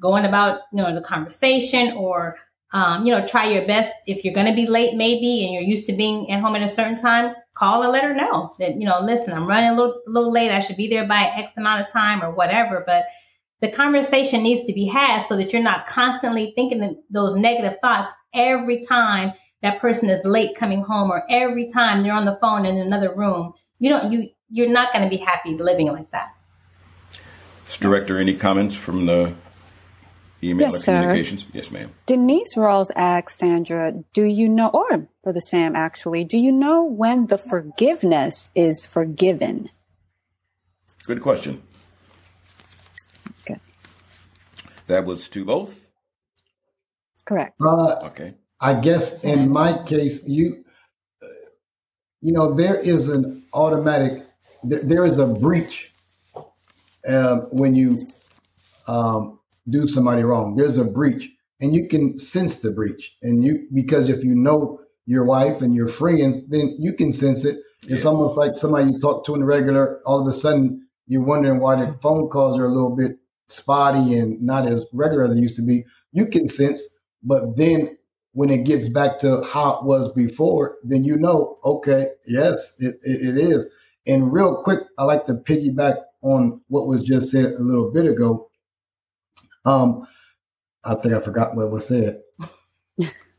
going 0.00 0.24
about 0.24 0.60
you 0.72 0.82
know 0.82 0.94
the 0.94 1.00
conversation 1.00 1.92
or 1.92 2.36
um, 2.72 3.04
you 3.04 3.12
know 3.12 3.26
try 3.26 3.50
your 3.50 3.66
best 3.66 3.94
if 4.06 4.24
you're 4.24 4.34
going 4.34 4.46
to 4.46 4.54
be 4.54 4.66
late 4.66 4.94
maybe 4.94 5.44
and 5.44 5.52
you're 5.52 5.62
used 5.62 5.86
to 5.86 5.92
being 5.92 6.30
at 6.30 6.40
home 6.40 6.56
at 6.56 6.62
a 6.62 6.68
certain 6.68 6.96
time 6.96 7.34
call 7.54 7.82
and 7.82 7.92
let 7.92 8.04
her 8.04 8.14
know 8.14 8.54
that 8.58 8.80
you 8.80 8.86
know 8.86 9.00
listen 9.00 9.32
i'm 9.32 9.46
running 9.46 9.70
a 9.70 9.74
little, 9.74 10.00
little 10.06 10.32
late 10.32 10.50
i 10.50 10.60
should 10.60 10.76
be 10.76 10.88
there 10.88 11.06
by 11.06 11.24
x 11.36 11.56
amount 11.56 11.80
of 11.80 11.92
time 11.92 12.22
or 12.22 12.30
whatever 12.30 12.82
but 12.86 13.04
the 13.60 13.68
conversation 13.68 14.42
needs 14.42 14.64
to 14.64 14.72
be 14.72 14.86
had 14.86 15.18
so 15.20 15.36
that 15.36 15.52
you're 15.52 15.62
not 15.62 15.86
constantly 15.86 16.52
thinking 16.54 16.96
those 17.10 17.36
negative 17.36 17.78
thoughts 17.82 18.10
every 18.32 18.80
time 18.80 19.32
that 19.62 19.80
person 19.80 20.08
is 20.08 20.24
late 20.24 20.56
coming 20.56 20.82
home 20.82 21.10
or 21.10 21.24
every 21.28 21.68
time 21.68 22.02
they're 22.02 22.12
on 22.12 22.24
the 22.24 22.38
phone 22.40 22.64
in 22.64 22.78
another 22.78 23.14
room. 23.14 23.52
You 23.78 23.90
don't 23.90 24.12
you 24.12 24.30
you're 24.50 24.70
not 24.70 24.92
going 24.92 25.04
to 25.04 25.10
be 25.10 25.16
happy 25.16 25.56
living 25.56 25.86
like 25.86 26.10
that. 26.10 26.34
Director, 27.78 28.18
any 28.18 28.34
comments 28.34 28.74
from 28.74 29.06
the 29.06 29.34
email 30.42 30.70
yes, 30.70 30.82
or 30.82 30.84
communications? 30.84 31.42
Sir. 31.42 31.48
Yes, 31.52 31.70
ma'am. 31.70 31.90
Denise 32.06 32.54
Rawls 32.56 32.90
asks 32.96 33.38
Sandra, 33.38 33.92
do 34.12 34.24
you 34.24 34.48
know, 34.48 34.68
or 34.68 35.08
Brother 35.22 35.40
Sam 35.40 35.76
actually, 35.76 36.24
do 36.24 36.38
you 36.38 36.52
know 36.52 36.84
when 36.84 37.26
the 37.26 37.38
forgiveness 37.38 38.50
is 38.54 38.86
forgiven? 38.86 39.68
Good 41.04 41.20
question. 41.22 41.62
Okay. 43.42 43.60
That 44.86 45.04
was 45.04 45.28
to 45.28 45.44
both? 45.44 45.90
Correct. 47.24 47.60
Uh, 47.60 48.06
okay. 48.06 48.34
I 48.60 48.80
guess 48.80 49.22
in 49.24 49.50
my 49.50 49.82
case, 49.84 50.26
you, 50.26 50.64
you 52.20 52.32
know, 52.32 52.54
there 52.54 52.78
is 52.78 53.08
an 53.08 53.42
automatic, 53.52 54.24
there, 54.62 54.82
there 54.82 55.04
is 55.04 55.18
a 55.18 55.26
breach 55.26 55.92
uh, 57.08 57.38
when 57.50 57.74
you 57.74 58.06
um, 58.86 59.39
do 59.68 59.86
somebody 59.88 60.22
wrong. 60.22 60.56
There's 60.56 60.78
a 60.78 60.84
breach, 60.84 61.30
and 61.60 61.74
you 61.74 61.88
can 61.88 62.18
sense 62.18 62.60
the 62.60 62.70
breach, 62.70 63.16
and 63.22 63.44
you 63.44 63.68
because 63.74 64.08
if 64.08 64.24
you 64.24 64.34
know 64.34 64.80
your 65.06 65.24
wife 65.24 65.62
and 65.62 65.74
your 65.74 65.88
friends, 65.88 66.42
then 66.48 66.76
you 66.78 66.94
can 66.94 67.12
sense 67.12 67.44
it. 67.44 67.58
It's 67.88 68.04
almost 68.04 68.36
like 68.36 68.56
somebody 68.56 68.92
you 68.92 69.00
talk 69.00 69.24
to 69.26 69.34
in 69.34 69.40
the 69.40 69.46
regular. 69.46 70.00
All 70.04 70.20
of 70.20 70.26
a 70.26 70.36
sudden, 70.36 70.86
you're 71.06 71.24
wondering 71.24 71.60
why 71.60 71.76
the 71.76 71.96
phone 72.02 72.28
calls 72.28 72.58
are 72.58 72.66
a 72.66 72.68
little 72.68 72.94
bit 72.94 73.18
spotty 73.48 74.18
and 74.18 74.40
not 74.40 74.66
as 74.66 74.84
regular 74.92 75.24
as 75.24 75.32
it 75.32 75.38
used 75.38 75.56
to 75.56 75.62
be, 75.62 75.84
you 76.12 76.26
can 76.26 76.48
sense. 76.48 76.88
But 77.22 77.56
then 77.56 77.98
when 78.32 78.50
it 78.50 78.64
gets 78.64 78.88
back 78.88 79.18
to 79.20 79.42
how 79.42 79.74
it 79.74 79.84
was 79.84 80.12
before, 80.12 80.76
then 80.84 81.04
you 81.04 81.16
know, 81.16 81.58
okay, 81.64 82.08
yes, 82.26 82.74
it, 82.78 82.96
it, 83.02 83.36
it 83.36 83.38
is. 83.38 83.68
And 84.06 84.32
real 84.32 84.62
quick, 84.62 84.80
I 84.98 85.04
like 85.04 85.26
to 85.26 85.34
piggyback 85.34 85.96
on 86.22 86.60
what 86.68 86.86
was 86.86 87.02
just 87.02 87.30
said 87.30 87.46
a 87.52 87.62
little 87.62 87.90
bit 87.90 88.06
ago. 88.06 88.49
Um, 89.64 90.06
I 90.84 90.94
think 90.94 91.14
I 91.14 91.20
forgot 91.20 91.54
what 91.54 91.70
was 91.70 91.88
said. 91.88 92.20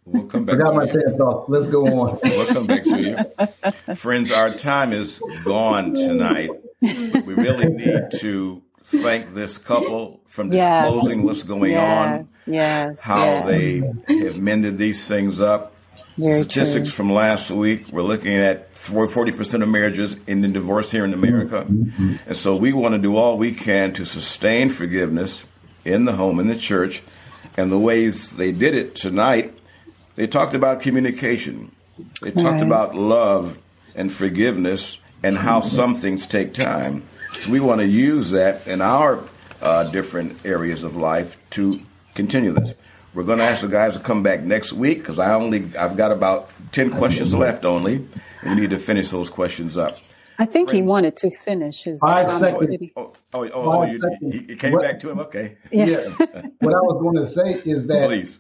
We'll 0.06 0.26
come 0.26 0.46
back. 0.46 0.56
I 0.56 0.60
got 0.60 0.76
my 0.76 0.86
pants 0.86 1.20
off. 1.20 1.46
Let's 1.48 1.68
go 1.68 1.86
on. 1.86 2.20
we'll 2.24 2.48
come 2.48 2.66
back 2.66 2.84
to 2.84 3.00
you, 3.00 3.96
friends. 3.96 4.32
Our 4.32 4.50
time 4.50 4.94
is 4.94 5.22
gone 5.44 5.94
tonight. 5.94 6.50
We 6.82 7.34
really 7.36 7.68
need 7.68 8.10
to 8.20 8.64
thank 8.84 9.34
this 9.34 9.60
couple 9.60 10.22
from 10.28 10.50
disclosing 10.50 11.20
yes. 11.20 11.26
what's 11.26 11.44
going 11.44 11.72
yes. 11.72 12.10
on, 12.18 12.30
yes. 12.48 13.00
how 13.00 13.24
yes. 13.24 13.48
they 13.48 13.80
have 14.24 14.40
mended 14.40 14.80
these 14.80 15.08
things 15.08 15.40
up. 15.40 15.76
Very 16.18 16.44
Statistics 16.44 16.90
true. 16.90 16.96
from 16.96 17.14
last 17.14 17.52
week, 17.52 17.88
we're 17.92 18.02
looking 18.02 18.34
at 18.34 18.74
40% 18.74 19.64
of 19.64 19.70
marriages 19.70 20.18
in 20.28 20.42
divorce 20.52 20.92
here 20.92 21.06
in 21.06 21.14
America. 21.14 21.66
Mm-hmm. 21.70 22.16
And 22.26 22.36
so 22.36 22.56
we 22.56 22.74
want 22.74 22.96
to 22.96 23.00
do 23.00 23.16
all 23.16 23.38
we 23.38 23.54
can 23.54 23.94
to 23.94 24.06
sustain 24.06 24.70
forgiveness 24.70 25.44
in 25.86 26.06
the 26.06 26.14
home, 26.14 26.40
in 26.40 26.48
the 26.48 26.56
church. 26.56 27.02
And 27.58 27.72
the 27.72 27.80
ways 27.80 28.32
they 28.32 28.52
did 28.52 28.76
it 28.76 28.96
tonight, 28.96 29.58
they 30.16 30.28
talked 30.28 30.54
about 30.54 30.82
communication. 30.82 31.76
They 32.22 32.32
talked 32.32 32.46
right. 32.46 32.62
about 32.62 32.96
love 32.96 33.60
and 33.96 34.12
forgiveness 34.12 35.00
and 35.24 35.38
how 35.38 35.62
some 35.62 35.94
things 35.94 36.26
take 36.26 36.54
time 36.54 37.04
we 37.50 37.60
want 37.60 37.80
to 37.82 37.88
use 37.88 38.32
that 38.32 38.68
in 38.68 38.82
our 38.82 39.24
uh, 39.62 39.86
different 39.92 40.46
areas 40.46 40.84
of 40.84 40.96
life 40.96 41.38
to 41.52 41.82
continue 42.14 42.52
this. 42.52 42.74
We're 43.14 43.24
going 43.24 43.40
to 43.40 43.44
ask 43.44 43.62
the 43.62 43.68
guys 43.68 43.94
to 43.94 44.00
come 44.00 44.24
back 44.24 44.42
next 44.42 44.74
week 44.74 45.00
because 45.00 45.20
I 45.20 45.34
only 45.34 45.76
I've 45.78 45.98
got 45.98 46.12
about 46.12 46.50
ten 46.72 46.90
questions 46.90 47.34
left 47.34 47.66
only, 47.66 48.08
and 48.42 48.56
we 48.56 48.62
need 48.62 48.70
to 48.70 48.80
finish 48.80 49.10
those 49.10 49.30
questions 49.30 49.76
up. 49.76 49.98
I 50.42 50.46
think 50.46 50.70
Friends. 50.70 50.82
he 50.82 50.82
wanted 50.82 51.16
to 51.18 51.30
finish 51.30 51.84
his. 51.84 52.00
Five 52.00 52.32
seconds. 52.32 52.76
Oh, 52.96 53.14
oh, 53.34 53.44
oh, 53.44 53.52
oh 53.54 53.84
you, 53.84 54.00
you, 54.48 54.56
came 54.56 54.72
what, 54.72 54.82
back 54.82 55.00
to 55.02 55.12
him. 55.12 55.20
Okay. 55.20 55.56
Yeah. 55.72 55.86
yeah. 55.86 56.08
what 56.62 56.74
I 56.74 56.82
was 56.82 57.00
going 57.00 57.18
to 57.18 57.28
say 57.28 57.62
is 57.70 57.86
that 57.86 58.08
Please. 58.08 58.40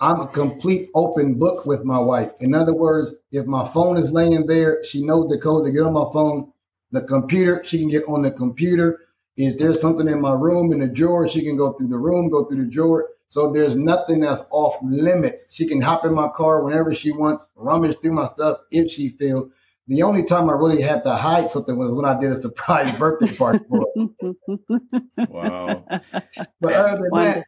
I'm 0.00 0.20
a 0.22 0.28
complete 0.28 0.88
open 0.94 1.34
book 1.34 1.66
with 1.66 1.84
my 1.84 1.98
wife. 1.98 2.30
In 2.40 2.54
other 2.54 2.72
words, 2.72 3.14
if 3.30 3.44
my 3.44 3.68
phone 3.68 3.98
is 3.98 4.10
laying 4.10 4.46
there, 4.46 4.82
she 4.84 5.04
knows 5.04 5.28
the 5.28 5.38
code 5.38 5.66
to 5.66 5.70
get 5.70 5.82
on 5.82 5.92
my 5.92 6.06
phone 6.14 6.50
the 6.92 7.02
computer. 7.02 7.62
She 7.62 7.78
can 7.78 7.90
get 7.90 8.04
on 8.08 8.22
the 8.22 8.30
computer. 8.30 9.00
If 9.36 9.58
there's 9.58 9.82
something 9.82 10.08
in 10.08 10.22
my 10.22 10.32
room 10.32 10.72
in 10.72 10.80
the 10.80 10.88
drawer, 10.88 11.28
she 11.28 11.42
can 11.42 11.58
go 11.58 11.74
through 11.74 11.88
the 11.88 11.98
room, 11.98 12.30
go 12.30 12.44
through 12.46 12.64
the 12.64 12.70
drawer. 12.70 13.06
So 13.28 13.52
there's 13.52 13.76
nothing 13.76 14.20
that's 14.20 14.44
off 14.50 14.78
limits. 14.82 15.44
She 15.50 15.68
can 15.68 15.82
hop 15.82 16.06
in 16.06 16.14
my 16.14 16.28
car 16.28 16.64
whenever 16.64 16.94
she 16.94 17.12
wants, 17.12 17.48
rummage 17.54 17.98
through 18.00 18.14
my 18.14 18.28
stuff 18.28 18.60
if 18.70 18.90
she 18.90 19.10
feels. 19.18 19.50
The 19.88 20.02
only 20.02 20.22
time 20.24 20.50
I 20.50 20.52
really 20.52 20.82
had 20.82 21.02
to 21.04 21.16
hide 21.16 21.50
something 21.50 21.76
was 21.78 21.90
when 21.90 22.04
I 22.04 22.20
did 22.20 22.30
a 22.30 22.40
surprise 22.40 22.94
birthday 22.98 23.34
party 23.34 23.60
for 23.68 23.86
her. 23.96 25.26
Wow. 25.28 25.84
But 26.60 26.72
other 26.74 27.08
than 27.10 27.20
that, 27.20 27.44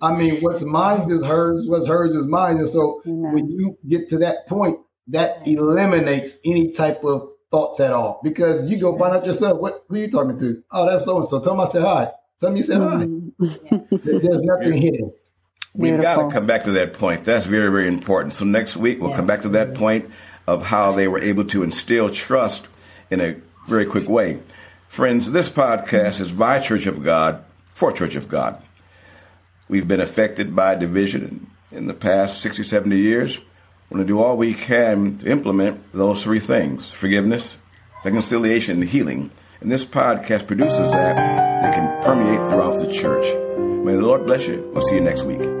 I 0.00 0.14
mean, 0.16 0.40
what's 0.40 0.62
mine 0.62 1.10
is 1.10 1.24
hers, 1.24 1.64
what's 1.66 1.88
hers 1.88 2.14
is 2.14 2.26
mine. 2.26 2.58
And 2.58 2.68
so 2.68 3.02
Amen. 3.06 3.32
when 3.32 3.50
you 3.50 3.76
get 3.88 4.08
to 4.10 4.18
that 4.18 4.46
point, 4.46 4.78
that 5.08 5.46
eliminates 5.48 6.38
any 6.44 6.72
type 6.72 7.02
of 7.04 7.28
thoughts 7.50 7.80
at 7.80 7.92
all. 7.92 8.20
Because 8.22 8.64
you 8.70 8.78
go 8.78 8.96
find 8.98 9.16
out 9.16 9.26
yourself, 9.26 9.60
what 9.60 9.82
who 9.88 9.98
you 9.98 10.10
talking 10.10 10.38
to? 10.38 10.62
Oh, 10.70 10.88
that's 10.88 11.04
so 11.06 11.18
and 11.18 11.28
so. 11.28 11.40
Tell 11.40 11.54
them 11.56 11.60
I 11.60 11.68
said 11.68 11.82
hi. 11.82 12.12
Tell 12.40 12.50
them 12.50 12.56
you 12.56 12.62
said 12.62 12.76
hi. 12.78 13.04
Mhm. 13.06 13.32
There- 14.04 14.20
There's 14.20 14.42
nothing 14.42 14.74
hidden. 14.74 15.12
We've 15.74 16.00
got 16.00 16.16
to 16.28 16.34
come 16.34 16.46
back 16.46 16.64
to 16.64 16.72
that 16.72 16.92
point. 16.94 17.24
That's 17.24 17.46
very, 17.46 17.70
very 17.70 17.88
important. 17.88 18.34
So 18.34 18.44
next 18.44 18.76
week 18.76 19.00
we'll 19.00 19.14
come 19.14 19.26
back 19.26 19.42
to 19.42 19.48
that 19.50 19.74
point 19.74 20.10
of 20.48 20.62
how 20.62 20.92
they 20.92 21.06
were 21.06 21.20
able 21.20 21.44
to 21.44 21.62
instill 21.62 22.08
trust 22.08 22.68
in 23.10 23.20
a 23.20 23.36
very 23.66 23.84
quick 23.84 24.08
way. 24.08 24.40
Friends, 24.88 25.30
this 25.30 25.50
podcast 25.50 26.22
is 26.22 26.32
by 26.32 26.58
Church 26.58 26.86
of 26.86 27.04
God 27.04 27.44
for 27.68 27.92
Church 27.92 28.14
of 28.14 28.30
God. 28.30 28.62
We've 29.68 29.86
been 29.86 30.00
affected 30.00 30.56
by 30.56 30.74
division 30.74 31.50
in 31.70 31.86
the 31.86 31.92
past 31.92 32.40
60, 32.40 32.62
70 32.62 32.96
years. 32.96 33.38
We're 33.90 33.96
going 33.96 34.06
to 34.06 34.10
do 34.10 34.22
all 34.22 34.38
we 34.38 34.54
can 34.54 35.18
to 35.18 35.30
implement 35.30 35.92
those 35.92 36.24
three 36.24 36.40
things 36.40 36.90
forgiveness, 36.90 37.58
reconciliation, 38.02 38.80
and 38.80 38.88
healing. 38.88 39.30
And 39.60 39.70
this 39.70 39.84
podcast 39.84 40.46
produces 40.46 40.90
that. 40.92 41.68
It 41.68 41.74
can 41.74 42.02
permeate 42.02 42.46
throughout 42.48 42.78
the 42.78 42.90
church. 42.90 43.26
May 43.84 43.96
the 43.96 44.00
Lord 44.00 44.24
bless 44.24 44.46
you. 44.46 44.70
We'll 44.72 44.80
see 44.80 44.94
you 44.94 45.02
next 45.02 45.24
week. 45.24 45.57